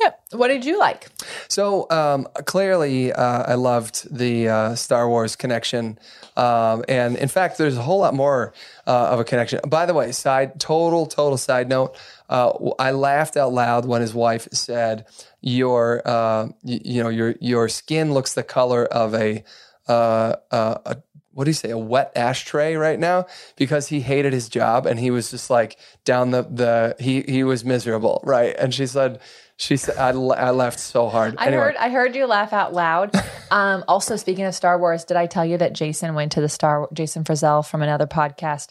Yeah. 0.00 0.10
What 0.32 0.48
did 0.48 0.64
you 0.64 0.78
like? 0.78 1.08
So 1.48 1.88
um, 1.90 2.26
clearly, 2.46 3.12
uh, 3.12 3.44
I 3.52 3.54
loved 3.54 4.08
the 4.16 4.48
uh, 4.48 4.74
Star 4.74 5.08
Wars 5.08 5.36
connection, 5.36 5.98
um, 6.36 6.84
and 6.88 7.16
in 7.16 7.28
fact, 7.28 7.58
there's 7.58 7.76
a 7.76 7.82
whole 7.82 8.00
lot 8.00 8.12
more 8.12 8.52
uh, 8.86 9.10
of 9.10 9.20
a 9.20 9.24
connection. 9.24 9.60
By 9.68 9.86
the 9.86 9.94
way, 9.94 10.10
side 10.10 10.58
total 10.58 11.06
total 11.06 11.38
side 11.38 11.68
note, 11.68 11.96
uh, 12.28 12.50
I 12.78 12.90
laughed 12.90 13.36
out 13.36 13.52
loud 13.52 13.86
when 13.86 14.00
his 14.00 14.12
wife 14.14 14.48
said, 14.52 15.06
"Your 15.40 16.02
uh, 16.04 16.46
y- 16.64 16.80
you 16.84 17.02
know 17.02 17.08
your 17.08 17.36
your 17.40 17.68
skin 17.68 18.12
looks 18.12 18.34
the 18.34 18.42
color 18.42 18.84
of 18.86 19.14
a." 19.14 19.44
Uh, 19.86 20.36
a 20.50 20.96
what 21.34 21.44
do 21.44 21.50
you 21.50 21.54
say 21.54 21.70
a 21.70 21.78
wet 21.78 22.10
ashtray 22.16 22.74
right 22.76 22.98
now 22.98 23.26
because 23.56 23.88
he 23.88 24.00
hated 24.00 24.32
his 24.32 24.48
job 24.48 24.86
and 24.86 24.98
he 25.00 25.10
was 25.10 25.30
just 25.30 25.50
like 25.50 25.76
down 26.04 26.30
the 26.30 26.42
the 26.42 26.96
he 26.98 27.22
he 27.22 27.44
was 27.44 27.64
miserable 27.64 28.20
right 28.24 28.54
and 28.58 28.72
she 28.72 28.86
said 28.86 29.20
she 29.56 29.76
said 29.76 29.96
I, 29.98 30.08
I 30.10 30.50
laughed 30.50 30.80
so 30.80 31.08
hard 31.08 31.36
I 31.38 31.46
anyway 31.46 31.62
heard 31.62 31.76
I 31.76 31.88
heard 31.90 32.16
you 32.16 32.26
laugh 32.26 32.52
out 32.52 32.72
loud. 32.72 33.14
Um, 33.50 33.84
also, 33.86 34.16
speaking 34.16 34.46
of 34.46 34.54
Star 34.54 34.76
Wars, 34.80 35.04
did 35.04 35.16
I 35.16 35.26
tell 35.26 35.44
you 35.44 35.56
that 35.58 35.74
Jason 35.74 36.14
went 36.16 36.32
to 36.32 36.40
the 36.40 36.48
Star 36.48 36.88
Jason 36.92 37.22
Frizzell 37.22 37.64
from 37.64 37.82
another 37.82 38.06
podcast? 38.08 38.70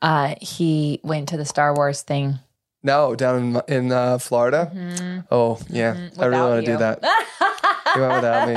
Uh, 0.00 0.36
he 0.40 1.00
went 1.02 1.30
to 1.30 1.36
the 1.36 1.44
Star 1.44 1.74
Wars 1.74 2.02
thing. 2.02 2.38
no 2.84 3.16
down 3.16 3.36
in 3.68 3.74
in 3.76 3.92
uh, 3.92 4.18
Florida 4.18 5.24
oh 5.32 5.58
yeah 5.68 6.08
I 6.18 6.26
really 6.26 6.36
Mm-hmm. 6.36 6.48
want 6.48 6.64
to 6.64 6.72
do 6.72 6.78
that 6.78 7.02
you 7.96 8.00
went 8.02 8.14
without 8.14 8.48
me 8.48 8.54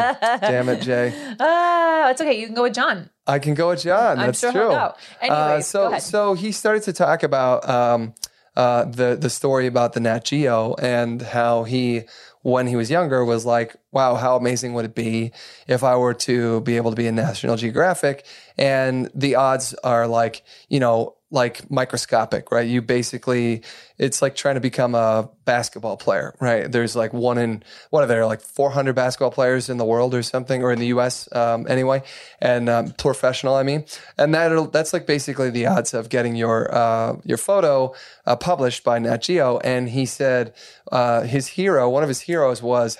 damn 0.48 0.70
it 0.70 0.82
Jay 0.82 1.12
Ah, 1.40 2.12
it's 2.12 2.22
okay. 2.22 2.40
You 2.40 2.46
can 2.46 2.56
go 2.56 2.64
with 2.64 2.76
John. 2.76 3.10
I 3.26 3.40
can 3.40 3.54
go 3.54 3.70
with 3.70 3.84
John. 3.84 4.20
I'm 4.20 4.28
That's 4.28 4.40
sure 4.40 4.52
true. 4.52 4.90
Anyways, 5.22 5.32
uh, 5.32 5.62
go 5.62 5.62
so 5.62 5.98
so 6.00 6.34
he 6.34 6.52
started 6.52 6.84
to 6.84 6.94
talk 6.94 7.24
about 7.24 7.68
um, 7.70 8.14
uh, 8.56 8.86
the 8.86 9.16
the 9.16 9.30
story 9.30 9.68
about 9.68 9.94
the 9.94 10.00
Nat 10.00 10.26
Geo 10.26 10.76
and 10.76 11.22
how 11.22 11.64
he 11.64 12.04
when 12.42 12.68
he 12.68 12.76
was 12.76 12.92
younger 12.92 13.24
was 13.24 13.46
like, 13.46 13.76
wow, 13.94 14.16
how 14.16 14.36
amazing 14.36 14.74
would 14.74 14.86
it 14.86 14.96
be 14.96 15.32
if 15.68 15.84
I 15.84 15.96
were 15.96 16.14
to 16.16 16.62
be 16.62 16.78
able 16.78 16.92
to 16.92 16.98
be 16.98 17.08
in 17.08 17.16
National 17.16 17.56
Geographic 17.56 18.26
and 18.58 19.10
the 19.16 19.36
odds 19.36 19.74
are 19.84 20.08
like 20.08 20.44
you 20.68 20.80
know 20.80 21.16
like 21.34 21.70
microscopic, 21.72 22.52
right? 22.52 22.68
You 22.68 22.80
basically, 22.80 23.64
it's 23.98 24.22
like 24.22 24.36
trying 24.36 24.54
to 24.54 24.62
become 24.62 24.94
a 24.94 25.32
basketball 25.46 25.98
player, 25.98 26.36
right? 26.40 26.72
There's 26.72 26.96
like 26.96 27.12
one 27.12 27.40
in, 27.40 27.64
what 27.90 28.04
are 28.04 28.06
there, 28.06 28.24
like 28.28 28.40
400 28.40 28.94
basketball 28.94 29.32
players 29.32 29.68
in 29.68 29.78
the 29.78 29.84
world 29.84 30.14
or 30.14 30.22
something, 30.22 30.62
or 30.62 30.72
in 30.72 30.78
the 30.78 30.86
US 30.88 31.28
um, 31.36 31.66
anyway, 31.68 32.04
and 32.40 32.70
um, 32.70 32.92
professional, 32.92 33.56
I 33.56 33.64
mean. 33.64 33.84
And 34.16 34.32
that 34.36 34.72
that's 34.72 34.94
like 34.94 35.08
basically 35.08 35.50
the 35.50 35.66
odds 35.66 35.96
of 35.96 36.10
getting 36.10 36.36
your, 36.36 36.72
uh, 36.74 37.16
your 37.26 37.40
photo 37.40 37.96
uh, 38.28 38.36
published 38.36 38.84
by 38.84 39.00
Nat 39.00 39.24
Geo. 39.24 39.58
And 39.58 39.90
he 39.90 40.06
said 40.06 40.54
uh, 40.92 41.22
his 41.22 41.48
hero, 41.48 41.90
one 41.90 42.04
of 42.04 42.10
his 42.10 42.22
heroes 42.22 42.62
was. 42.62 43.00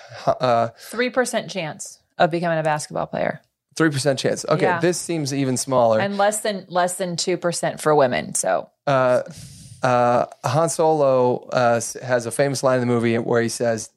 Uh, 0.92 0.96
3% 0.96 1.50
chance 1.50 1.98
of 2.18 2.30
becoming 2.30 2.58
a 2.58 2.62
basketball 2.62 3.06
player. 3.06 3.40
Three 3.76 3.90
percent 3.90 4.20
chance. 4.20 4.44
Okay, 4.48 4.62
Yeah. 4.66 4.78
this 4.78 4.98
seems 5.00 5.34
even 5.34 5.56
smaller. 5.56 5.98
And 5.98 6.16
less 6.16 6.40
than 6.40 6.64
less 6.68 6.94
than 6.94 7.16
2% 7.16 7.80
for 7.80 7.92
women. 7.92 8.34
So 8.34 8.70
uh, 8.86 9.22
uh, 9.82 10.26
Han 10.44 10.68
Solo 10.68 11.48
uh, 11.48 11.80
has 12.02 12.26
a 12.26 12.30
famous 12.30 12.62
line 12.62 12.80
in 12.80 12.80
the 12.86 12.86
movie 12.94 13.18
where 13.18 13.42
he 13.42 13.48
says, 13.48 13.90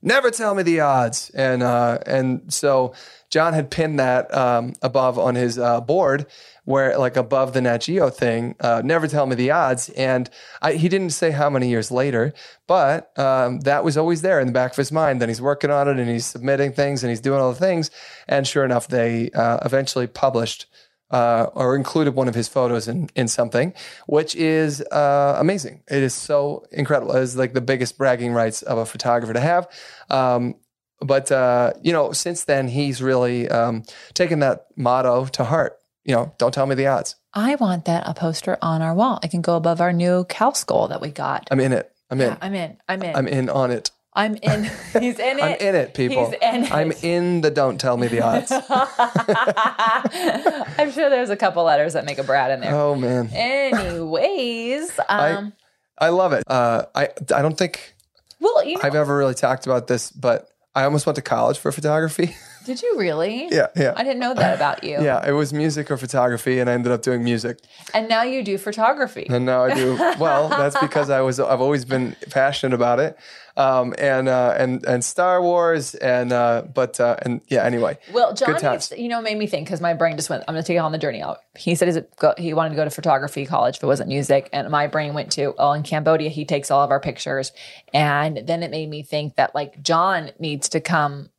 "Never 0.00 0.30
tell 0.30 0.54
me 0.54 0.62
the 0.62 0.80
odds," 0.80 1.30
and 1.34 1.62
uh, 1.62 1.98
and 2.06 2.50
so 2.52 2.94
John 3.30 3.52
had 3.52 3.70
pinned 3.70 3.98
that 3.98 4.32
um, 4.34 4.72
above 4.82 5.18
on 5.18 5.34
his 5.34 5.58
uh, 5.58 5.80
board, 5.80 6.26
where 6.64 6.98
like 6.98 7.16
above 7.16 7.52
the 7.52 7.60
Nat 7.60 7.78
Geo 7.78 8.10
thing. 8.10 8.54
Uh, 8.60 8.82
Never 8.84 9.06
tell 9.06 9.26
me 9.26 9.34
the 9.34 9.50
odds, 9.50 9.88
and 9.90 10.30
I, 10.62 10.74
he 10.74 10.88
didn't 10.88 11.10
say 11.10 11.30
how 11.30 11.50
many 11.50 11.68
years 11.68 11.90
later, 11.90 12.32
but 12.66 13.18
um, 13.18 13.60
that 13.60 13.84
was 13.84 13.96
always 13.96 14.22
there 14.22 14.40
in 14.40 14.46
the 14.46 14.52
back 14.52 14.72
of 14.72 14.76
his 14.76 14.92
mind. 14.92 15.20
Then 15.20 15.28
he's 15.28 15.42
working 15.42 15.70
on 15.70 15.88
it, 15.88 15.98
and 15.98 16.08
he's 16.08 16.26
submitting 16.26 16.72
things, 16.72 17.02
and 17.02 17.10
he's 17.10 17.20
doing 17.20 17.40
all 17.40 17.52
the 17.52 17.58
things, 17.58 17.90
and 18.26 18.46
sure 18.46 18.64
enough, 18.64 18.88
they 18.88 19.30
uh, 19.30 19.58
eventually 19.64 20.06
published 20.06 20.66
uh, 21.10 21.46
or 21.54 21.74
included 21.76 22.14
one 22.14 22.28
of 22.28 22.34
his 22.34 22.48
photos 22.48 22.88
in, 22.88 23.08
in 23.14 23.28
something, 23.28 23.72
which 24.06 24.36
is 24.36 24.82
uh, 24.92 25.36
amazing. 25.38 25.82
It 25.90 26.02
is 26.02 26.14
so 26.14 26.66
incredible. 26.70 27.16
It's 27.16 27.36
like 27.36 27.54
the 27.54 27.60
biggest 27.60 27.96
bragging 27.96 28.32
rights 28.32 28.62
of 28.62 28.78
a 28.78 28.86
photographer 28.86 29.32
to 29.32 29.40
have. 29.40 29.68
Um, 30.10 30.56
but, 31.00 31.30
uh, 31.30 31.72
you 31.82 31.92
know, 31.92 32.12
since 32.12 32.44
then, 32.44 32.68
he's 32.68 33.02
really 33.02 33.48
um, 33.48 33.84
taken 34.14 34.40
that 34.40 34.66
motto 34.76 35.26
to 35.26 35.44
heart. 35.44 35.78
You 36.04 36.14
know, 36.14 36.34
don't 36.38 36.54
tell 36.54 36.66
me 36.66 36.74
the 36.74 36.86
odds. 36.86 37.16
I 37.34 37.56
want 37.56 37.84
that 37.84 38.08
a 38.08 38.14
poster 38.14 38.56
on 38.62 38.82
our 38.82 38.94
wall. 38.94 39.20
It 39.22 39.30
can 39.30 39.42
go 39.42 39.56
above 39.56 39.80
our 39.80 39.92
new 39.92 40.24
cow 40.24 40.52
skull 40.52 40.88
that 40.88 41.00
we 41.00 41.10
got. 41.10 41.46
I'm 41.50 41.60
in 41.60 41.72
it. 41.72 41.92
I'm 42.10 42.20
in. 42.20 42.28
Yeah, 42.28 42.36
I'm 42.40 42.54
in. 42.54 42.76
I'm 42.88 43.02
in. 43.02 43.16
I'm 43.16 43.28
in 43.28 43.50
on 43.50 43.70
it. 43.70 43.90
I'm 44.14 44.36
in. 44.36 44.64
He's 44.98 45.18
in 45.18 45.38
it. 45.38 45.42
I'm 45.42 45.56
in 45.56 45.74
it, 45.76 45.94
people. 45.94 46.30
He's 46.30 46.38
in 46.40 46.64
it. 46.64 46.72
I'm 46.72 46.92
in 47.02 47.42
the 47.42 47.50
don't 47.50 47.78
tell 47.78 47.96
me 47.96 48.08
the 48.08 48.22
odds. 48.22 48.50
I'm 50.78 50.90
sure 50.90 51.10
there's 51.10 51.30
a 51.30 51.36
couple 51.36 51.62
letters 51.64 51.92
that 51.92 52.04
make 52.04 52.18
a 52.18 52.24
Brad 52.24 52.50
in 52.50 52.60
there. 52.60 52.74
oh, 52.74 52.96
man. 52.96 53.28
Anyways, 53.32 54.98
um, 55.08 55.52
I 55.98 56.08
love 56.08 56.32
it. 56.32 56.44
Uh, 56.48 56.86
I, 56.94 57.10
I 57.34 57.42
don't 57.42 57.56
think 57.56 57.94
well, 58.40 58.64
you 58.64 58.76
know, 58.76 58.82
I've 58.82 58.94
ever 58.94 59.16
really 59.16 59.34
talked 59.34 59.66
about 59.66 59.86
this, 59.86 60.10
but 60.10 60.48
I 60.78 60.84
almost 60.84 61.06
went 61.06 61.16
to 61.16 61.22
college 61.22 61.58
for 61.58 61.72
photography. 61.72 62.36
did 62.68 62.82
you 62.82 62.98
really? 62.98 63.48
yeah, 63.50 63.68
yeah. 63.74 63.94
I 63.96 64.04
didn't 64.04 64.18
know 64.20 64.34
that 64.34 64.54
about 64.54 64.84
you. 64.84 65.02
Yeah, 65.02 65.26
it 65.26 65.32
was 65.32 65.54
music 65.54 65.90
or 65.90 65.96
photography, 65.96 66.58
and 66.58 66.68
I 66.68 66.74
ended 66.74 66.92
up 66.92 67.00
doing 67.00 67.24
music. 67.24 67.60
And 67.94 68.10
now 68.10 68.24
you 68.24 68.44
do 68.44 68.58
photography. 68.58 69.26
And 69.30 69.46
now 69.46 69.64
I 69.64 69.74
do 69.74 69.96
well. 70.20 70.50
That's 70.50 70.78
because 70.78 71.08
I 71.08 71.22
was 71.22 71.40
I've 71.40 71.62
always 71.62 71.86
been 71.86 72.14
passionate 72.28 72.74
about 72.74 73.00
it, 73.00 73.18
um, 73.56 73.94
and 73.98 74.28
uh, 74.28 74.54
and 74.58 74.84
and 74.84 75.02
Star 75.02 75.40
Wars, 75.40 75.94
and 75.94 76.30
uh, 76.30 76.64
but 76.74 77.00
uh, 77.00 77.16
and 77.22 77.40
yeah. 77.48 77.64
Anyway, 77.64 77.98
Well, 78.12 78.34
John, 78.34 78.52
Good 78.52 78.58
times. 78.60 78.90
needs, 78.90 79.00
you 79.00 79.08
know, 79.08 79.22
made 79.22 79.38
me 79.38 79.46
think 79.46 79.66
because 79.66 79.80
my 79.80 79.94
brain 79.94 80.16
just 80.16 80.28
went. 80.28 80.44
I'm 80.46 80.54
going 80.54 80.62
to 80.62 80.66
take 80.66 80.74
you 80.74 80.80
on 80.80 80.92
the 80.92 80.98
journey 80.98 81.22
out. 81.22 81.38
He 81.56 81.74
said 81.74 82.06
go, 82.18 82.34
he 82.36 82.52
wanted 82.52 82.70
to 82.70 82.76
go 82.76 82.84
to 82.84 82.90
photography 82.90 83.46
college 83.46 83.78
if 83.78 83.82
it 83.82 83.86
wasn't 83.86 84.10
music, 84.10 84.50
and 84.52 84.68
my 84.68 84.86
brain 84.88 85.14
went 85.14 85.32
to 85.32 85.54
oh, 85.56 85.72
in 85.72 85.82
Cambodia 85.84 86.28
he 86.28 86.44
takes 86.44 86.70
all 86.70 86.82
of 86.82 86.90
our 86.90 87.00
pictures, 87.00 87.52
and 87.94 88.42
then 88.46 88.62
it 88.62 88.70
made 88.70 88.90
me 88.90 89.02
think 89.02 89.36
that 89.36 89.54
like 89.54 89.82
John 89.82 90.32
needs 90.38 90.68
to 90.68 90.80
come 90.80 91.30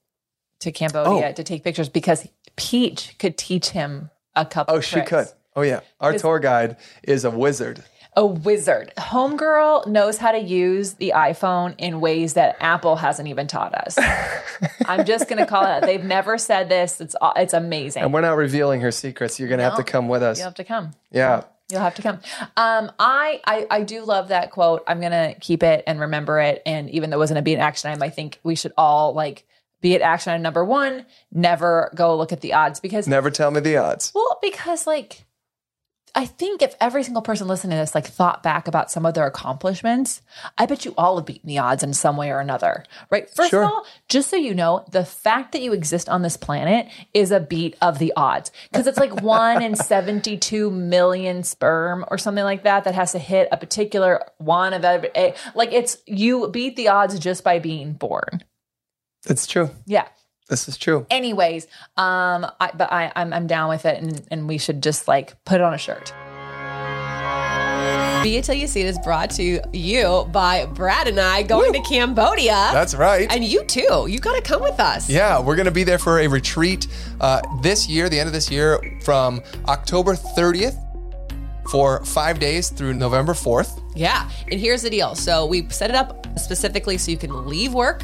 to 0.60 0.72
Cambodia 0.72 1.30
Oh. 1.30 1.32
to 1.34 1.44
take 1.44 1.64
pictures 1.64 1.90
because 1.90 2.28
Peach 2.56 3.16
could 3.20 3.38
teach 3.38 3.70
him 3.70 4.10
a 4.36 4.46
couple. 4.46 4.76
oh, 4.76 4.80
she 4.82 5.02
could. 5.02 5.28
Oh 5.56 5.62
yeah, 5.62 5.80
our 6.00 6.14
tour 6.14 6.40
guide 6.40 6.78
is 7.04 7.26
a 7.26 7.32
wizard. 7.32 7.84
A 8.16 8.26
wizard. 8.26 8.92
Homegirl 8.98 9.88
knows 9.88 10.18
how 10.18 10.32
to 10.32 10.38
use 10.40 10.94
the 10.94 11.14
iPhone 11.16 11.76
in 11.78 12.02
ways 12.02 12.34
that 12.34 12.58
Apple 12.60 12.96
hasn't 12.96 13.28
even 13.28 13.48
taught 13.48 13.74
us. 13.74 13.98
I'm 14.86 15.06
just 15.06 15.30
going 15.30 15.38
to 15.40 15.46
call 15.46 15.66
it. 15.78 15.82
They've 15.82 16.04
never 16.04 16.38
said 16.38 16.70
this. 16.70 17.00
It's 17.00 17.16
it's 17.36 17.54
amazing. 17.54 18.04
And 18.04 18.14
we're 18.14 18.22
not 18.22 18.36
revealing 18.36 18.82
her 18.82 18.92
secrets. 18.92 19.40
You're 19.40 19.48
gonna 19.50 19.64
have 19.64 19.78
to 19.78 19.84
come 19.84 20.08
with 20.08 20.24
us. 20.24 20.38
You'll 20.40 20.46
have 20.48 20.56
to 20.56 20.64
come. 20.64 20.92
Yeah. 21.12 21.44
You'll 21.72 21.82
have 21.82 21.96
to 21.96 22.02
come. 22.02 22.20
Um, 22.58 22.92
I, 22.98 23.42
I 23.46 23.68
I 23.70 23.82
do 23.84 24.04
love 24.04 24.30
that 24.30 24.52
quote. 24.52 24.84
I'm 24.88 25.00
gonna 25.00 25.36
keep 25.40 25.62
it 25.62 25.84
and 25.86 26.00
remember 26.00 26.40
it. 26.40 26.62
And 26.66 26.90
even 26.90 27.10
though 27.12 27.18
it 27.18 27.20
wasn't 27.20 27.40
a 27.40 27.42
be 27.44 27.54
an 27.54 27.60
action 27.62 27.92
item, 27.92 28.02
I 28.02 28.10
think 28.10 28.40
we 28.44 28.56
should 28.56 28.74
all 28.76 29.14
like 29.14 29.46
be 29.82 29.94
it 29.94 30.02
action 30.02 30.32
item 30.34 30.42
number 30.42 30.64
one. 30.66 31.06
Never 31.32 31.92
go 31.96 32.16
look 32.18 32.32
at 32.32 32.42
the 32.42 32.54
odds 32.54 32.80
because 32.80 33.08
Never 33.08 33.30
tell 33.32 33.52
me 33.52 33.60
the 33.60 33.78
odds. 33.78 34.12
well, 34.14 34.40
because 34.42 34.86
like 34.88 35.26
I 36.16 36.26
think 36.26 36.64
if 36.64 36.74
every 36.82 37.04
single 37.04 37.22
person 37.22 37.48
listening 37.48 37.78
to 37.78 37.82
this 37.84 37.94
like 37.94 38.08
thought 38.08 38.42
back 38.42 38.68
about 38.68 38.90
some 38.90 39.06
of 39.06 39.14
their 39.14 39.28
accomplishments, 39.28 40.24
I 40.58 40.66
bet 40.66 40.84
you 40.84 40.96
all 40.98 41.18
have 41.18 41.28
beaten 41.28 41.48
the 41.48 41.60
odds 41.60 41.84
in 41.84 41.94
some 41.94 42.18
way 42.18 42.32
or 42.32 42.40
another. 42.40 42.84
Right? 43.12 43.30
First 43.30 43.52
Sure. 43.52 43.64
of 43.64 43.70
all, 43.72 43.86
just 44.08 44.28
so 44.32 44.36
you 44.36 44.56
know, 44.56 44.84
the 44.92 45.06
fact 45.06 45.52
that 45.52 45.62
you 45.62 45.72
exist 45.72 46.10
on 46.10 46.24
this 46.24 46.36
planet 46.36 46.88
is 47.14 47.30
a 47.32 47.40
beat 47.40 47.76
of 47.80 48.00
the 48.00 48.12
odds. 48.18 48.52
Because 48.72 48.88
it's 48.88 48.98
like 48.98 49.22
one 49.22 49.62
in 49.62 49.76
72 49.76 50.72
million 50.72 51.44
sperm 51.44 52.04
or 52.10 52.18
something 52.18 52.44
like 52.44 52.64
that 52.64 52.86
that 52.86 52.96
has 52.96 53.12
to 53.12 53.20
hit 53.20 53.48
a 53.52 53.58
particular 53.58 54.26
one 54.40 54.74
of 54.74 54.84
every 54.84 55.12
eh, 55.16 55.34
like 55.54 55.72
it's 55.72 56.00
you 56.08 56.50
beat 56.50 56.76
the 56.76 56.88
odds 56.88 57.20
just 57.20 57.44
by 57.44 57.60
being 57.60 57.94
born. 57.94 58.44
It's 59.30 59.46
true. 59.48 59.70
Yeah 59.86 60.08
This 60.50 60.68
is 60.68 60.78
true. 60.78 61.06
anyways 61.10 61.68
um 61.98 62.46
I, 62.60 62.72
but 62.76 62.92
I, 62.92 63.12
I'm, 63.16 63.32
I'm 63.34 63.48
down 63.48 63.70
with 63.70 63.86
it 63.86 64.02
and, 64.02 64.22
and 64.32 64.48
we 64.48 64.58
should 64.58 64.82
just 64.84 65.08
like 65.08 65.36
put 65.46 65.56
it 65.56 65.62
on 65.62 65.74
a 65.74 65.78
shirt 65.78 66.14
Be 68.24 68.36
It 68.36 68.44
Till 68.44 68.56
You 68.56 68.68
See 68.68 68.82
It 68.82 68.88
is 68.88 69.00
brought 69.00 69.30
to 69.32 69.62
you 69.72 70.28
by 70.34 70.66
Brad 70.66 71.08
and 71.08 71.20
I 71.20 71.42
going 71.44 71.72
to 71.72 71.80
Cambodia. 71.82 72.70
That's 72.74 72.94
right. 72.94 73.32
and 73.32 73.46
you 73.46 73.64
too. 73.64 74.08
You 74.10 74.20
got 74.20 74.36
to 74.36 74.42
come 74.42 74.62
with 74.62 74.78
us. 74.80 75.10
yeah, 75.10 75.40
we're 75.40 75.56
going 75.56 75.68
to 75.68 75.72
be 75.72 75.86
there 75.86 75.98
for 75.98 76.20
a 76.20 76.28
retreat 76.28 76.88
uh, 77.22 77.40
this 77.62 77.88
year, 77.88 78.10
the 78.10 78.20
end 78.20 78.28
of 78.28 78.34
this 78.34 78.52
year, 78.52 78.78
from 79.04 79.42
October 79.70 80.16
30th 80.16 80.78
for 81.70 82.04
five 82.04 82.40
days 82.40 82.70
through 82.70 82.94
November 82.94 83.34
4th. 83.34 83.80
Yeah. 83.96 84.30
And 84.52 84.60
here's 84.60 84.82
the 84.82 84.90
deal. 84.90 85.16
So 85.16 85.46
we 85.46 85.70
set 85.70 85.90
it 85.90 85.96
up 85.96 86.28
specifically 86.38 86.98
so 86.98 87.12
you 87.12 87.18
can 87.18 87.46
leave 87.48 87.74
work, 87.74 88.04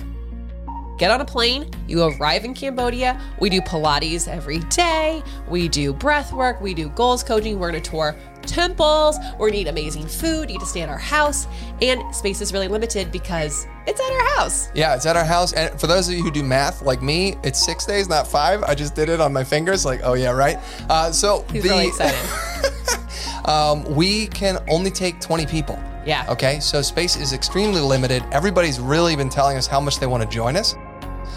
get 0.98 1.12
on 1.12 1.22
a 1.22 1.26
plane, 1.26 1.70
you 1.88 2.04
arrive 2.04 2.46
in 2.46 2.54
Cambodia. 2.54 3.20
We 3.40 3.50
do 3.50 3.62
Pilates 3.62 4.28
every 4.28 4.60
day. 4.60 5.24
We 5.50 5.68
do 5.68 5.94
breath 5.94 6.34
work. 6.34 6.62
We 6.62 6.74
do 6.74 6.90
goals 6.90 7.24
coaching. 7.24 7.60
We're 7.60 7.72
going 7.72 7.82
to 7.82 7.90
tour 7.90 8.16
temples. 8.46 9.18
We're 9.38 9.52
to 9.52 9.58
eat 9.58 9.68
amazing 9.68 10.08
food. 10.08 10.50
You 10.50 10.56
get 10.56 10.62
to 10.62 10.66
stay 10.66 10.82
at 10.82 10.90
our 10.90 10.98
house. 10.98 11.48
And 11.82 12.16
space 12.16 12.42
is 12.42 12.54
really 12.54 12.68
limited 12.68 13.12
because 13.12 13.68
it's 13.88 14.00
at 14.00 14.12
our 14.12 14.38
house. 14.38 14.70
Yeah, 14.74 14.96
it's 14.96 15.06
at 15.06 15.16
our 15.16 15.26
house. 15.26 15.54
And 15.54 15.80
for 15.80 15.88
those 15.88 16.08
of 16.08 16.16
you 16.16 16.24
who 16.24 16.32
do 16.32 16.44
math 16.44 16.82
like 16.82 17.02
me, 17.02 17.36
it's 17.44 17.64
six 17.64 17.86
days, 17.86 18.08
not 18.08 18.28
five. 18.28 18.64
I 18.64 18.76
just 18.76 18.96
did 18.96 19.10
it 19.10 19.20
on 19.20 19.34
my 19.34 19.44
fingers. 19.44 19.86
Like, 19.86 20.02
oh, 20.04 20.14
yeah, 20.14 20.32
right. 20.32 20.58
Uh, 20.90 21.12
so 21.12 21.46
He's 21.52 21.64
the, 21.64 21.70
really 21.70 21.88
excited. 21.88 23.46
um, 23.46 23.84
we 23.96 24.28
can 24.28 24.64
only 24.70 24.92
take 24.92 25.20
20 25.20 25.46
people. 25.46 25.80
Yeah. 26.06 26.26
Okay. 26.30 26.60
So 26.60 26.82
space 26.82 27.16
is 27.16 27.34
extremely 27.34 27.82
limited. 27.82 28.24
Everybody's 28.32 28.80
really 28.80 29.16
been 29.16 29.30
telling 29.30 29.58
us 29.58 29.66
how 29.68 29.80
much 29.80 30.00
they 30.00 30.06
want 30.06 30.24
to 30.24 30.30
join 30.30 30.56
us. 30.56 30.76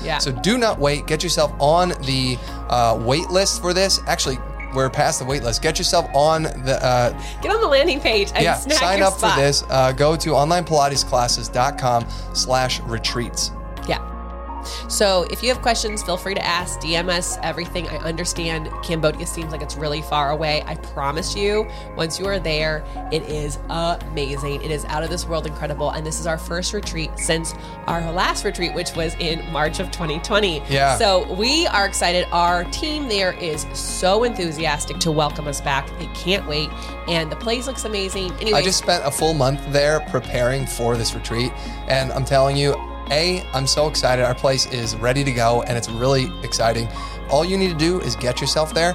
Yeah. 0.03 0.19
So 0.19 0.33
do 0.33 0.59
not 0.59 0.79
wait. 0.79 1.07
Get 1.07 1.23
yourself 1.23 1.53
on 1.59 1.91
the 2.03 2.39
uh, 2.69 3.01
wait 3.05 3.31
list 3.31 3.61
for 3.61 3.73
this. 3.73 4.01
Actually, 4.07 4.39
we're 4.75 4.91
past 4.91 5.19
the 5.19 5.25
wait 5.25 5.43
list. 5.43 5.63
Get 5.63 5.79
yourself 5.79 6.09
on 6.15 6.43
the 6.43 6.79
uh, 6.83 7.11
Get 7.43 7.53
on 7.53 7.61
the 7.61 7.67
landing 7.67 8.01
page 8.01 8.31
and 8.35 8.45
yeah. 8.45 8.57
Sign 8.57 9.03
up 9.03 9.15
spot. 9.15 9.35
for 9.35 9.41
this. 9.41 9.65
Uh, 9.69 9.93
go 9.93 10.17
to 10.17 10.31
onlinepilatesclasses.com 10.31 12.07
slash 12.35 12.81
retreats. 12.81 13.53
So 14.88 15.26
if 15.31 15.42
you 15.42 15.48
have 15.48 15.62
questions, 15.62 16.02
feel 16.02 16.16
free 16.16 16.35
to 16.35 16.44
ask, 16.44 16.81
DM 16.81 17.09
us 17.09 17.38
everything. 17.42 17.88
I 17.88 17.96
understand 17.98 18.70
Cambodia 18.83 19.26
seems 19.26 19.52
like 19.52 19.62
it's 19.62 19.76
really 19.76 20.02
far 20.02 20.31
away. 20.31 20.62
I 20.66 20.74
promise 20.76 21.37
you, 21.37 21.68
once 21.96 22.18
you 22.18 22.26
are 22.26 22.38
there, 22.38 22.85
it 23.12 23.22
is 23.22 23.59
amazing. 23.68 24.62
It 24.62 24.70
is 24.70 24.85
out 24.87 25.02
of 25.02 25.11
this 25.11 25.26
world 25.26 25.46
incredible. 25.46 25.90
And 25.90 26.07
this 26.07 26.20
is 26.20 26.26
our 26.26 26.38
first 26.38 26.72
retreat 26.72 27.11
since 27.16 27.54
our 27.87 28.11
last 28.12 28.44
retreat, 28.44 28.74
which 28.74 28.94
was 28.94 29.14
in 29.16 29.50
March 29.52 29.81
of 29.81 29.90
2020. 29.90 30.62
Yeah. 30.68 30.96
So 30.96 31.33
we 31.35 31.66
are 31.68 31.87
excited. 31.87 32.26
Our 32.33 32.64
team 32.64 33.09
there 33.09 33.33
is 33.33 33.66
so 33.72 34.24
enthusiastic 34.24 34.98
to 35.00 35.12
welcome 35.12 35.48
us 35.48 35.61
back. 35.61 35.88
They 35.98 36.07
can't 36.09 36.46
wait. 36.46 36.70
And 37.09 37.31
the 37.33 37.37
place 37.37 37.66
looks 37.66 37.85
amazing. 37.85 38.33
Anyway, 38.40 38.59
I 38.59 38.62
just 38.62 38.78
spent 38.78 39.04
a 39.04 39.11
full 39.11 39.35
month 39.35 39.61
there 39.72 40.00
preparing 40.11 40.66
for 40.66 40.96
this 40.96 41.14
retreat. 41.14 41.52
And 41.88 42.12
I'm 42.12 42.24
telling 42.24 42.57
you, 42.57 42.74
A, 43.11 43.44
I'm 43.55 43.66
so 43.66 43.88
excited. 43.88 44.25
Our 44.25 44.35
place 44.35 44.66
is 44.66 44.97
ready 44.97 45.25
to 45.25 45.33
go 45.33 45.62
and 45.62 45.77
it's 45.77 45.88
really 45.88 46.31
exciting. 46.42 46.88
All 47.31 47.44
you 47.44 47.57
need 47.57 47.68
to 47.71 47.77
do 47.77 48.01
is 48.01 48.16
get 48.16 48.40
yourself 48.40 48.73
there 48.75 48.94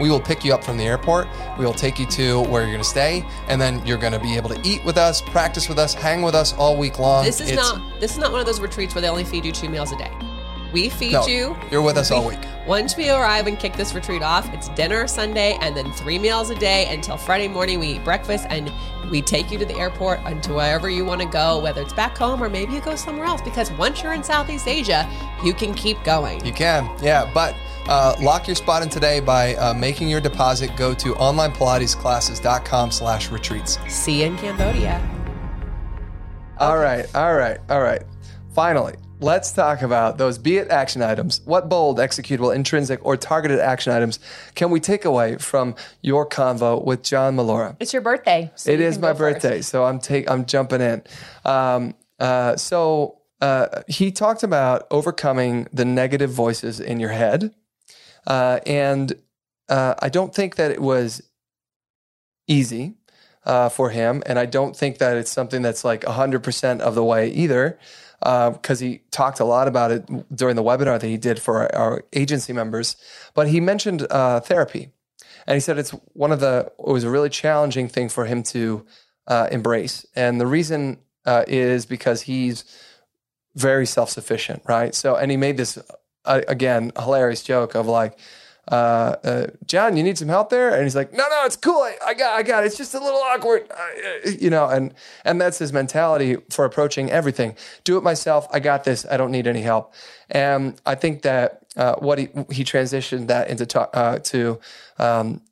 We 0.00 0.10
will 0.10 0.20
pick 0.20 0.44
you 0.44 0.54
up 0.54 0.62
from 0.62 0.76
the 0.76 0.84
airport. 0.84 1.26
We 1.58 1.64
will 1.64 1.74
take 1.74 1.98
you 1.98 2.06
to 2.06 2.42
where 2.42 2.62
you're 2.62 2.70
going 2.70 2.82
to 2.82 2.88
stay, 2.88 3.24
and 3.48 3.60
then 3.60 3.84
you're 3.84 3.98
going 3.98 4.12
to 4.12 4.20
be 4.20 4.36
able 4.36 4.48
to 4.50 4.60
eat 4.62 4.84
with 4.84 4.96
us, 4.96 5.20
practice 5.20 5.68
with 5.68 5.76
us, 5.78 5.92
hang 5.92 6.22
with 6.22 6.36
us 6.36 6.52
all 6.54 6.76
week 6.76 7.00
long. 7.00 7.24
This 7.24 7.40
is 7.40 7.50
It's- 7.50 7.72
not 7.72 7.82
this 8.00 8.12
is 8.12 8.18
not 8.18 8.30
one 8.30 8.38
of 8.40 8.46
those 8.46 8.60
retreats 8.60 8.94
where 8.94 9.02
they 9.02 9.08
only 9.08 9.24
feed 9.24 9.44
you 9.44 9.50
two 9.50 9.68
meals 9.68 9.90
a 9.90 9.96
day. 9.96 10.10
We 10.72 10.88
feed 10.90 11.12
No, 11.12 11.26
you. 11.26 11.56
you're 11.70 11.82
with 11.82 11.96
us 11.96 12.10
all 12.10 12.26
week. 12.28 12.38
Once 12.66 12.96
we 12.96 13.08
arrive 13.08 13.46
and 13.46 13.58
kick 13.58 13.72
this 13.74 13.94
retreat 13.94 14.22
off, 14.22 14.52
it's 14.52 14.68
dinner 14.70 15.06
Sunday 15.06 15.56
and 15.62 15.74
then 15.74 15.90
three 15.92 16.18
meals 16.18 16.50
a 16.50 16.54
day 16.54 16.86
until 16.92 17.16
Friday 17.16 17.48
morning. 17.48 17.80
We 17.80 17.86
eat 17.92 18.04
breakfast 18.04 18.46
and 18.50 18.70
we 19.10 19.22
take 19.22 19.50
you 19.50 19.56
to 19.58 19.64
the 19.64 19.76
airport 19.76 20.20
and 20.26 20.42
to 20.42 20.52
wherever 20.52 20.90
you 20.90 21.06
want 21.06 21.22
to 21.22 21.26
go, 21.26 21.60
whether 21.60 21.80
it's 21.80 21.94
back 21.94 22.18
home 22.18 22.42
or 22.42 22.50
maybe 22.50 22.74
you 22.74 22.82
go 22.82 22.94
somewhere 22.94 23.24
else. 23.26 23.40
Because 23.40 23.72
once 23.72 24.02
you're 24.02 24.12
in 24.12 24.22
Southeast 24.22 24.68
Asia, 24.68 25.08
you 25.42 25.54
can 25.54 25.72
keep 25.72 26.02
going. 26.04 26.44
You 26.44 26.52
can, 26.52 26.90
yeah. 27.02 27.30
But 27.32 27.54
uh, 27.88 28.16
lock 28.20 28.46
your 28.46 28.54
spot 28.56 28.82
in 28.82 28.90
today 28.90 29.20
by 29.20 29.54
uh, 29.54 29.72
making 29.72 30.08
your 30.10 30.20
deposit. 30.20 30.76
Go 30.76 30.92
to 30.92 31.14
onlinepilatesclasses.com 31.14 32.90
slash 32.90 33.30
retreats. 33.30 33.78
See 33.88 34.20
you 34.20 34.26
in 34.26 34.36
Cambodia. 34.36 35.00
All 36.58 36.76
right, 36.76 37.06
all 37.14 37.34
right, 37.34 37.58
all 37.70 37.80
right. 37.80 38.02
Finally, 38.54 38.94
let's 39.20 39.52
talk 39.52 39.82
about 39.82 40.18
those 40.18 40.38
be 40.38 40.56
it 40.58 40.68
action 40.68 41.02
items. 41.02 41.40
What 41.44 41.68
bold, 41.68 41.98
executable, 41.98 42.54
intrinsic, 42.54 43.04
or 43.04 43.16
targeted 43.16 43.60
action 43.60 43.92
items 43.92 44.18
can 44.54 44.70
we 44.70 44.80
take 44.80 45.04
away 45.04 45.36
from 45.38 45.74
your 46.02 46.28
convo 46.28 46.84
with 46.84 47.02
John 47.02 47.36
Malora? 47.36 47.76
It's 47.80 47.92
your 47.92 48.02
birthday. 48.02 48.50
so 48.54 48.70
It 48.70 48.80
you 48.80 48.86
is 48.86 48.98
my 48.98 49.12
go 49.12 49.18
first. 49.18 49.42
birthday, 49.42 49.60
so 49.62 49.84
I'm 49.84 49.98
take 49.98 50.30
I'm 50.30 50.44
jumping 50.46 50.80
in. 50.80 51.02
Um, 51.44 51.94
uh, 52.18 52.56
so 52.56 53.18
uh, 53.40 53.82
he 53.86 54.10
talked 54.10 54.42
about 54.42 54.86
overcoming 54.90 55.68
the 55.72 55.84
negative 55.84 56.30
voices 56.30 56.80
in 56.80 57.00
your 57.00 57.10
head, 57.10 57.54
uh, 58.26 58.60
and 58.66 59.14
uh, 59.68 59.94
I 60.00 60.08
don't 60.08 60.34
think 60.34 60.56
that 60.56 60.70
it 60.70 60.80
was 60.82 61.22
easy 62.46 62.97
uh, 63.48 63.68
for 63.68 63.90
him, 63.90 64.22
and 64.26 64.38
I 64.38 64.46
don't 64.46 64.76
think 64.76 64.98
that 64.98 65.16
it's 65.16 65.32
something 65.32 65.62
that's 65.62 65.84
like 65.84 66.04
hundred 66.04 66.44
percent 66.44 66.82
of 66.82 66.94
the 66.94 67.02
way 67.02 67.28
either. 67.30 67.78
Because 68.20 68.80
he 68.80 69.02
talked 69.12 69.38
a 69.38 69.44
lot 69.44 69.68
about 69.68 69.92
it 69.92 70.04
during 70.34 70.56
the 70.56 70.62
webinar 70.62 70.98
that 70.98 71.06
he 71.06 71.16
did 71.16 71.40
for 71.40 71.62
our, 71.62 71.74
our 71.74 72.04
agency 72.12 72.52
members, 72.52 72.96
but 73.32 73.46
he 73.46 73.60
mentioned 73.60 74.06
uh, 74.10 74.40
therapy, 74.40 74.90
and 75.46 75.54
he 75.54 75.60
said 75.60 75.78
it's 75.78 75.92
one 76.14 76.32
of 76.32 76.40
the 76.40 76.70
it 76.78 76.92
was 76.92 77.04
a 77.04 77.10
really 77.10 77.30
challenging 77.30 77.88
thing 77.88 78.08
for 78.08 78.24
him 78.24 78.42
to 78.42 78.84
uh, 79.28 79.46
embrace, 79.52 80.04
and 80.16 80.40
the 80.40 80.48
reason 80.48 80.98
uh, 81.26 81.44
is 81.46 81.86
because 81.86 82.22
he's 82.22 82.64
very 83.54 83.86
self 83.86 84.10
sufficient, 84.10 84.62
right? 84.66 84.94
So, 84.94 85.16
and 85.16 85.30
he 85.30 85.36
made 85.36 85.56
this 85.56 85.78
uh, 86.24 86.40
again 86.48 86.92
hilarious 86.98 87.42
joke 87.42 87.74
of 87.74 87.86
like, 87.86 88.18
uh, 88.70 89.16
uh, 89.24 89.46
John, 89.66 89.96
you 89.96 90.02
need 90.02 90.18
some 90.18 90.28
help 90.28 90.50
there, 90.50 90.74
and 90.74 90.82
he's 90.82 90.94
like, 90.94 91.12
No, 91.12 91.24
no, 91.28 91.44
it's 91.44 91.56
cool. 91.56 91.80
I, 91.80 91.96
I 92.04 92.14
got, 92.14 92.38
I 92.38 92.42
got. 92.42 92.64
It. 92.64 92.66
It's 92.66 92.76
just 92.76 92.94
a 92.94 93.00
little 93.00 93.20
awkward, 93.20 93.70
uh, 93.70 94.30
you 94.38 94.50
know. 94.50 94.68
And 94.68 94.94
and 95.24 95.40
that's 95.40 95.58
his 95.58 95.72
mentality 95.72 96.36
for 96.50 96.64
approaching 96.64 97.10
everything. 97.10 97.56
Do 97.84 97.96
it 97.96 98.02
myself. 98.02 98.46
I 98.52 98.60
got 98.60 98.84
this. 98.84 99.06
I 99.10 99.16
don't 99.16 99.30
need 99.30 99.46
any 99.46 99.62
help. 99.62 99.94
And 100.30 100.78
I 100.84 100.96
think 100.96 101.22
that 101.22 101.62
uh, 101.76 101.94
what 101.96 102.18
he 102.18 102.28
he 102.50 102.62
transitioned 102.64 103.28
that 103.28 103.48
into 103.48 103.80
uh, 103.80 104.18
to. 104.18 104.60
Um, 104.98 105.42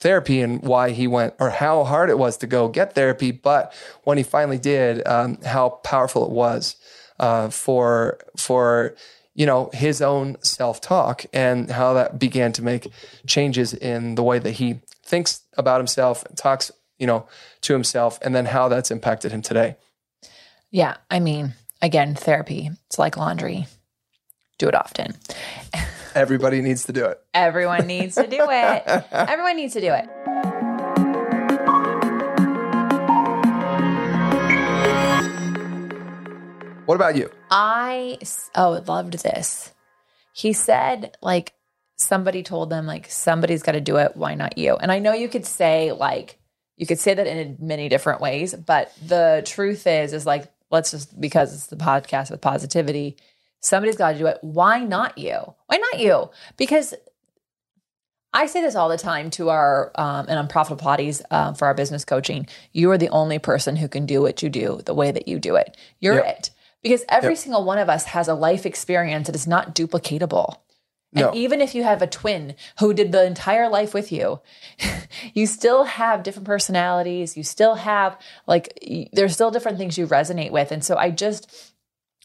therapy 0.00 0.40
and 0.40 0.62
why 0.62 0.90
he 0.90 1.08
went 1.08 1.34
or 1.40 1.50
how 1.50 1.82
hard 1.82 2.08
it 2.08 2.16
was 2.16 2.36
to 2.36 2.46
go 2.46 2.68
get 2.68 2.94
therapy 2.94 3.32
but 3.32 3.74
when 4.04 4.16
he 4.16 4.22
finally 4.22 4.56
did 4.56 5.04
um, 5.08 5.36
how 5.42 5.70
powerful 5.70 6.24
it 6.24 6.30
was 6.30 6.76
uh, 7.18 7.50
for 7.50 8.16
for 8.36 8.94
you 9.38 9.46
know 9.46 9.70
his 9.72 10.02
own 10.02 10.36
self-talk 10.42 11.24
and 11.32 11.70
how 11.70 11.94
that 11.94 12.18
began 12.18 12.52
to 12.52 12.62
make 12.62 12.88
changes 13.26 13.72
in 13.72 14.16
the 14.16 14.22
way 14.22 14.38
that 14.40 14.50
he 14.50 14.80
thinks 15.04 15.42
about 15.56 15.78
himself 15.78 16.24
and 16.26 16.36
talks 16.36 16.70
you 16.98 17.06
know 17.06 17.26
to 17.62 17.72
himself 17.72 18.18
and 18.20 18.34
then 18.34 18.46
how 18.46 18.68
that's 18.68 18.90
impacted 18.90 19.30
him 19.32 19.40
today 19.40 19.76
Yeah. 20.70 20.96
I 21.10 21.20
mean, 21.20 21.54
again, 21.80 22.14
therapy. 22.14 22.70
It's 22.86 22.98
like 22.98 23.16
laundry. 23.16 23.66
Do 24.58 24.68
it 24.68 24.74
often. 24.74 25.14
everybody 26.14 26.60
needs 26.60 26.84
to 26.86 26.92
do 26.92 27.04
it 27.06 27.18
Everyone 27.32 27.86
needs 27.86 28.16
to 28.16 28.26
do 28.26 28.44
it. 28.50 28.82
Everyone 29.12 29.56
needs 29.56 29.74
to 29.74 29.80
do 29.80 29.92
it. 29.94 30.47
What 36.88 36.94
about 36.94 37.16
you 37.16 37.30
I 37.50 38.18
oh 38.54 38.82
loved 38.86 39.22
this. 39.22 39.72
He 40.32 40.54
said 40.54 41.16
like 41.20 41.52
somebody 41.96 42.42
told 42.42 42.70
them 42.70 42.86
like 42.86 43.10
somebody's 43.10 43.62
got 43.62 43.72
to 43.72 43.80
do 43.80 43.96
it. 43.98 44.16
Why 44.16 44.34
not 44.34 44.56
you? 44.56 44.76
And 44.76 44.90
I 44.90 44.98
know 44.98 45.12
you 45.12 45.28
could 45.28 45.44
say 45.44 45.92
like 45.92 46.38
you 46.78 46.86
could 46.86 46.98
say 46.98 47.12
that 47.12 47.26
in 47.26 47.58
many 47.60 47.90
different 47.90 48.22
ways, 48.22 48.54
but 48.54 48.90
the 49.04 49.42
truth 49.44 49.86
is 49.86 50.14
is 50.14 50.24
like 50.24 50.50
let's 50.70 50.92
just 50.92 51.20
because 51.20 51.52
it's 51.52 51.66
the 51.66 51.76
podcast 51.76 52.30
with 52.30 52.40
positivity. 52.40 53.16
Somebody's 53.60 53.96
got 53.96 54.12
to 54.12 54.18
do 54.18 54.26
it. 54.26 54.38
Why 54.40 54.82
not 54.82 55.18
you? 55.18 55.54
Why 55.66 55.76
not 55.76 56.00
you? 56.00 56.30
Because 56.56 56.94
I 58.32 58.46
say 58.46 58.62
this 58.62 58.76
all 58.76 58.88
the 58.88 58.96
time 58.96 59.28
to 59.30 59.50
our 59.50 59.90
um, 59.96 60.24
and 60.28 60.38
on 60.38 60.48
Profitable 60.48 60.82
Pilates 60.82 61.20
um, 61.30 61.54
for 61.54 61.66
our 61.66 61.74
business 61.74 62.04
coaching. 62.06 62.46
You 62.72 62.90
are 62.92 62.98
the 62.98 63.08
only 63.08 63.38
person 63.38 63.76
who 63.76 63.88
can 63.88 64.06
do 64.06 64.22
what 64.22 64.42
you 64.42 64.48
do 64.48 64.80
the 64.86 64.94
way 64.94 65.10
that 65.10 65.28
you 65.28 65.38
do 65.38 65.56
it. 65.56 65.76
You're 66.00 66.14
Yep. 66.16 66.38
it 66.38 66.50
because 66.82 67.04
every 67.08 67.30
Yep. 67.34 67.38
single 67.38 67.64
one 67.64 67.78
of 67.78 67.88
us 67.88 68.04
has 68.06 68.28
a 68.28 68.34
life 68.34 68.64
experience 68.66 69.26
that 69.26 69.36
is 69.36 69.46
not 69.46 69.74
duplicatable. 69.74 70.56
And 71.14 71.24
No. 71.26 71.34
even 71.34 71.60
if 71.60 71.74
you 71.74 71.84
have 71.84 72.02
a 72.02 72.06
twin 72.06 72.54
who 72.80 72.92
did 72.92 73.12
the 73.12 73.24
entire 73.24 73.68
life 73.68 73.94
with 73.94 74.12
you, 74.12 74.40
you 75.34 75.46
still 75.46 75.84
have 75.84 76.22
different 76.22 76.46
personalities. 76.46 77.36
You 77.36 77.42
still 77.42 77.76
have 77.76 78.18
like 78.46 78.78
there's 79.12 79.32
still 79.32 79.50
different 79.50 79.78
things 79.78 79.96
you 79.96 80.06
resonate 80.06 80.50
with. 80.50 80.70
And 80.70 80.84
so 80.84 80.96
I 80.96 81.10
just 81.10 81.50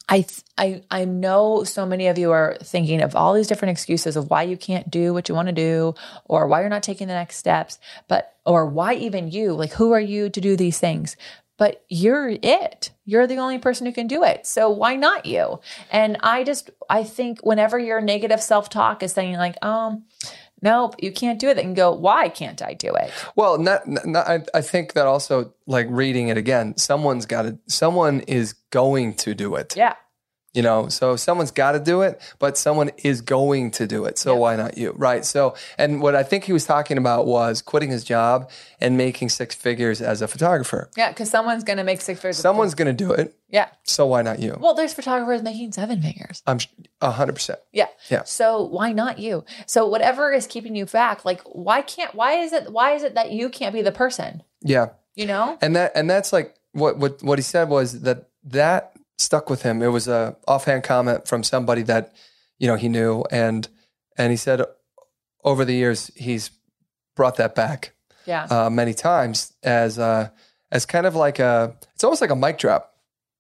I 0.09 0.21
th- 0.21 0.41
I 0.57 0.81
I 0.91 1.05
know 1.05 1.63
so 1.63 1.85
many 1.85 2.07
of 2.07 2.17
you 2.17 2.31
are 2.31 2.57
thinking 2.61 3.01
of 3.01 3.15
all 3.15 3.33
these 3.33 3.47
different 3.47 3.71
excuses 3.71 4.17
of 4.17 4.29
why 4.29 4.43
you 4.43 4.57
can't 4.57 4.91
do 4.91 5.13
what 5.13 5.29
you 5.29 5.35
want 5.35 5.47
to 5.47 5.53
do 5.53 5.95
or 6.25 6.45
why 6.47 6.59
you're 6.59 6.69
not 6.69 6.83
taking 6.83 7.07
the 7.07 7.13
next 7.13 7.37
steps, 7.37 7.79
but 8.09 8.35
or 8.45 8.65
why 8.65 8.95
even 8.95 9.31
you, 9.31 9.53
like 9.53 9.71
who 9.71 9.93
are 9.93 10.01
you 10.01 10.29
to 10.29 10.41
do 10.41 10.57
these 10.57 10.77
things? 10.77 11.15
But 11.57 11.83
you're 11.87 12.29
it. 12.29 12.91
You're 13.05 13.27
the 13.27 13.37
only 13.37 13.59
person 13.59 13.85
who 13.85 13.93
can 13.93 14.07
do 14.07 14.23
it. 14.23 14.47
So 14.47 14.69
why 14.69 14.95
not 14.95 15.25
you? 15.25 15.59
And 15.91 16.17
I 16.21 16.43
just 16.43 16.71
I 16.89 17.03
think 17.03 17.41
whenever 17.41 17.77
your 17.77 18.01
negative 18.01 18.41
self-talk 18.41 19.03
is 19.03 19.13
saying 19.13 19.35
like, 19.35 19.63
um, 19.63 20.05
nope, 20.61 20.95
you 20.99 21.11
can't 21.11 21.39
do 21.39 21.49
it, 21.49 21.55
then 21.55 21.73
go, 21.73 21.91
why 21.91 22.29
can't 22.29 22.61
I 22.61 22.73
do 22.73 22.93
it? 22.95 23.11
Well, 23.35 23.57
not, 23.57 23.85
not 23.85 24.27
I, 24.27 24.43
I 24.53 24.61
think 24.61 24.93
that 24.93 25.05
also 25.05 25.53
like 25.67 25.87
reading 25.89 26.29
it 26.29 26.37
again, 26.37 26.77
someone's 26.77 27.25
got 27.25 27.41
to, 27.43 27.59
someone 27.67 28.21
is 28.21 28.53
going 28.71 29.13
to 29.15 29.35
do 29.35 29.55
it. 29.55 29.75
Yeah. 29.75 29.95
You 30.53 30.61
know, 30.61 30.87
so 30.87 31.15
someone's 31.15 31.49
got 31.49 31.71
to 31.71 31.79
do 31.79 32.03
it, 32.03 32.21
but 32.37 32.59
someone 32.59 32.91
is 33.03 33.21
going 33.21 33.71
to 33.71 33.87
do 33.87 34.05
it. 34.05 34.19
So 34.19 34.33
Yeah. 34.33 34.39
why 34.39 34.55
not 34.55 34.77
you? 34.77 34.93
Right. 34.95 35.25
So, 35.25 35.55
and 35.79 35.99
what 35.99 36.15
I 36.15 36.21
think 36.21 36.43
he 36.43 36.53
was 36.53 36.63
talking 36.65 36.99
about 36.99 37.25
was 37.25 37.61
quitting 37.63 37.89
his 37.89 38.03
job 38.03 38.51
and 38.79 38.95
making 38.95 39.29
six 39.29 39.55
figures 39.55 39.99
as 39.99 40.21
a 40.21 40.27
photographer. 40.27 40.91
Yeah, 40.95 41.09
because 41.09 41.31
someone's 41.31 41.63
gonna 41.63 41.83
make 41.83 42.01
six 42.01 42.19
figures. 42.19 42.37
Someone's 42.37 42.75
going 42.75 42.85
to 42.85 42.93
do 42.93 43.11
it. 43.13 43.35
yeah. 43.49 43.69
So 43.83 44.05
why 44.05 44.21
not 44.21 44.37
you? 44.39 44.55
Well, 44.59 44.75
there's 44.75 44.93
photographers 44.93 45.41
making 45.41 45.71
seven 45.71 46.01
figures. 46.03 46.43
I'm 46.45 46.59
a 47.01 47.09
hundred 47.09 47.33
percent. 47.33 47.57
Yeah. 47.71 47.87
Yeah. 48.11 48.23
So 48.23 48.63
why 48.63 48.91
not 48.91 49.17
you? 49.17 49.45
So 49.65 49.87
whatever 49.87 50.31
is 50.31 50.45
keeping 50.45 50.75
you 50.75 50.85
back, 50.85 51.25
like 51.25 51.41
why 51.45 51.81
can't 51.81 52.13
why 52.13 52.33
is 52.33 52.53
it 52.53 52.71
why 52.71 52.91
is 52.93 53.01
it 53.01 53.15
that 53.15 53.31
you 53.31 53.49
can't 53.49 53.73
be 53.73 53.81
the 53.81 53.91
person? 53.91 54.43
Yeah. 54.61 54.89
You 55.15 55.25
know? 55.25 55.57
and 55.61 55.75
that 55.75 55.91
and 55.95 56.07
that's 56.09 56.31
like 56.31 56.55
what 56.73 56.97
what 56.99 57.23
what 57.23 57.39
he 57.39 57.43
said 57.43 57.69
was 57.69 58.01
that 58.01 58.29
that 58.45 58.92
stuck 59.23 59.49
with 59.49 59.62
him. 59.63 59.81
It 59.81 59.88
was 59.88 60.07
a 60.07 60.36
offhand 60.47 60.83
comment 60.83 61.27
from 61.27 61.43
somebody 61.43 61.81
that 61.83 62.13
you 62.59 62.67
know 62.67 62.75
he 62.75 62.89
knew, 62.89 63.23
and 63.31 63.67
and 64.17 64.31
he 64.31 64.38
said 64.38 64.62
over 65.43 65.65
the 65.65 65.73
years 65.73 66.12
he's 66.15 66.51
brought 67.15 67.36
that 67.38 67.53
back 67.55 67.93
Yeah. 68.25 68.45
uh, 68.49 68.69
many 68.69 68.93
times 68.93 69.53
as 69.63 69.97
uh, 69.99 70.29
as 70.71 70.86
kind 70.86 71.05
of 71.05 71.15
like 71.15 71.39
a 71.39 71.75
it's 71.93 72.03
almost 72.03 72.21
like 72.21 72.29
a 72.31 72.36
mic 72.36 72.57
drop, 72.57 72.93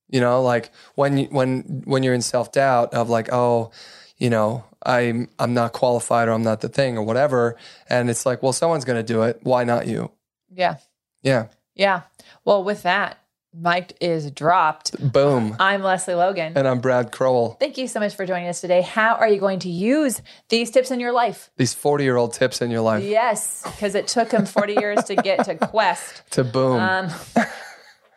you 0.09 0.19
know, 0.19 0.41
like 0.41 0.71
when 0.95 1.17
you, 1.17 1.25
when 1.31 1.83
when 1.85 2.03
you're 2.03 2.13
in 2.13 2.21
self 2.21 2.51
doubt 2.51 2.93
of 2.93 3.09
like 3.09 3.29
oh, 3.31 3.71
you 4.17 4.29
know. 4.29 4.63
I'm 4.85 5.29
I'm 5.39 5.53
not 5.53 5.71
qualified 5.71 6.27
or 6.27 6.31
I'm 6.33 6.43
not 6.43 6.59
the 6.59 6.67
thing 6.67 6.97
or 6.97 7.03
whatever, 7.03 7.55
and 7.89 8.09
it's 8.09 8.25
like, 8.25 8.43
well, 8.43 8.51
someone's 8.51 8.83
going 8.83 8.99
to 8.99 9.13
do 9.13 9.21
it. 9.23 9.39
Why 9.41 9.63
not 9.63 9.87
you? 9.87 10.11
yeah. 10.53 10.75
Yeah, 11.21 11.45
Yeah. 11.73 12.01
Well, 12.43 12.65
with 12.65 12.83
that, 12.83 13.17
Mike 13.53 13.95
is 14.01 14.31
dropped. 14.31 15.11
boom. 15.11 15.55
I'm 15.59 15.83
Lesley 15.83 16.15
Logan. 16.15 16.53
And 16.55 16.67
I'm 16.67 16.79
Brad 16.79 17.11
Crowell. 17.11 17.51
Thank 17.59 17.77
you 17.77 17.87
so 17.87 17.99
much 17.99 18.15
for 18.15 18.25
joining 18.25 18.47
us 18.47 18.61
today. 18.61 18.81
How 18.81 19.13
are 19.13 19.27
you 19.27 19.39
going 19.39 19.59
to 19.59 19.69
use 19.69 20.21
these 20.49 20.71
tips 20.71 20.89
in 20.89 20.99
your 20.99 21.11
life? 21.11 21.51
These 21.57 21.75
40 21.75 22.03
year 22.03 22.17
old 22.17 22.33
tips 22.33 22.61
in 22.61 22.71
your 22.71 22.81
life 22.81 23.03
Yes, 23.03 23.61
because 23.63 23.93
it 23.93 24.07
took 24.07 24.31
him 24.31 24.45
40 24.45 24.73
years 24.73 25.03
to 25.05 25.15
get 25.15 25.45
to 25.45 25.55
Quest. 25.55 26.23
to 26.31 26.43
boom. 26.43 26.79
Um, 26.79 27.09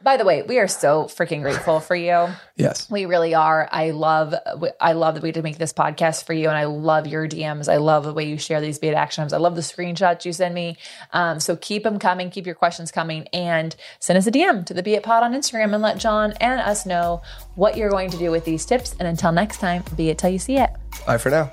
By 0.06 0.16
the 0.16 0.24
way, 0.24 0.42
we 0.42 0.60
are 0.60 0.68
so 0.68 1.06
freaking 1.06 1.42
grateful 1.42 1.80
for 1.80 1.96
you. 1.96 2.28
Yes. 2.58 2.90
We 2.90 3.04
really 3.04 3.34
are. 3.34 3.68
I 3.70 3.90
love, 3.90 4.34
I 4.80 4.92
love 4.92 5.12
that 5.12 5.22
we 5.22 5.30
did 5.30 5.44
make 5.44 5.58
this 5.58 5.74
podcast 5.74 6.24
for 6.24 6.32
you, 6.32 6.48
and 6.48 6.56
I 6.56 6.64
love 6.64 7.06
your 7.06 7.28
DMs. 7.28 7.70
I 7.70 7.76
love 7.76 8.04
the 8.04 8.14
way 8.14 8.24
you 8.24 8.38
share 8.38 8.62
these 8.62 8.78
be 8.78 8.88
it 8.88 8.94
actions. 8.94 9.34
I 9.34 9.36
love 9.36 9.56
the 9.56 9.60
screenshots 9.60 10.24
you 10.24 10.32
send 10.32 10.54
me. 10.54 10.78
Um, 11.12 11.38
so 11.38 11.54
keep 11.54 11.82
them 11.82 11.98
coming, 11.98 12.30
keep 12.30 12.46
your 12.46 12.54
questions 12.54 12.90
coming, 12.90 13.28
and 13.34 13.76
send 13.98 14.16
us 14.16 14.26
a 14.26 14.32
DM 14.32 14.64
to 14.64 14.72
the 14.72 14.82
Be 14.82 14.94
It 14.94 15.02
Pod 15.02 15.22
on 15.22 15.34
Instagram 15.34 15.74
and 15.74 15.82
let 15.82 15.98
John 15.98 16.32
and 16.40 16.62
us 16.62 16.86
know 16.86 17.20
what 17.54 17.76
you're 17.76 17.90
going 17.90 18.08
to 18.08 18.16
do 18.16 18.30
with 18.30 18.46
these 18.46 18.64
tips. 18.64 18.96
And 18.98 19.06
until 19.06 19.32
next 19.32 19.58
time, 19.58 19.84
be 19.94 20.08
it 20.08 20.16
till 20.16 20.30
you 20.30 20.38
see 20.38 20.56
it. 20.56 20.70
Bye 21.06 21.18
for 21.18 21.28
now. 21.28 21.52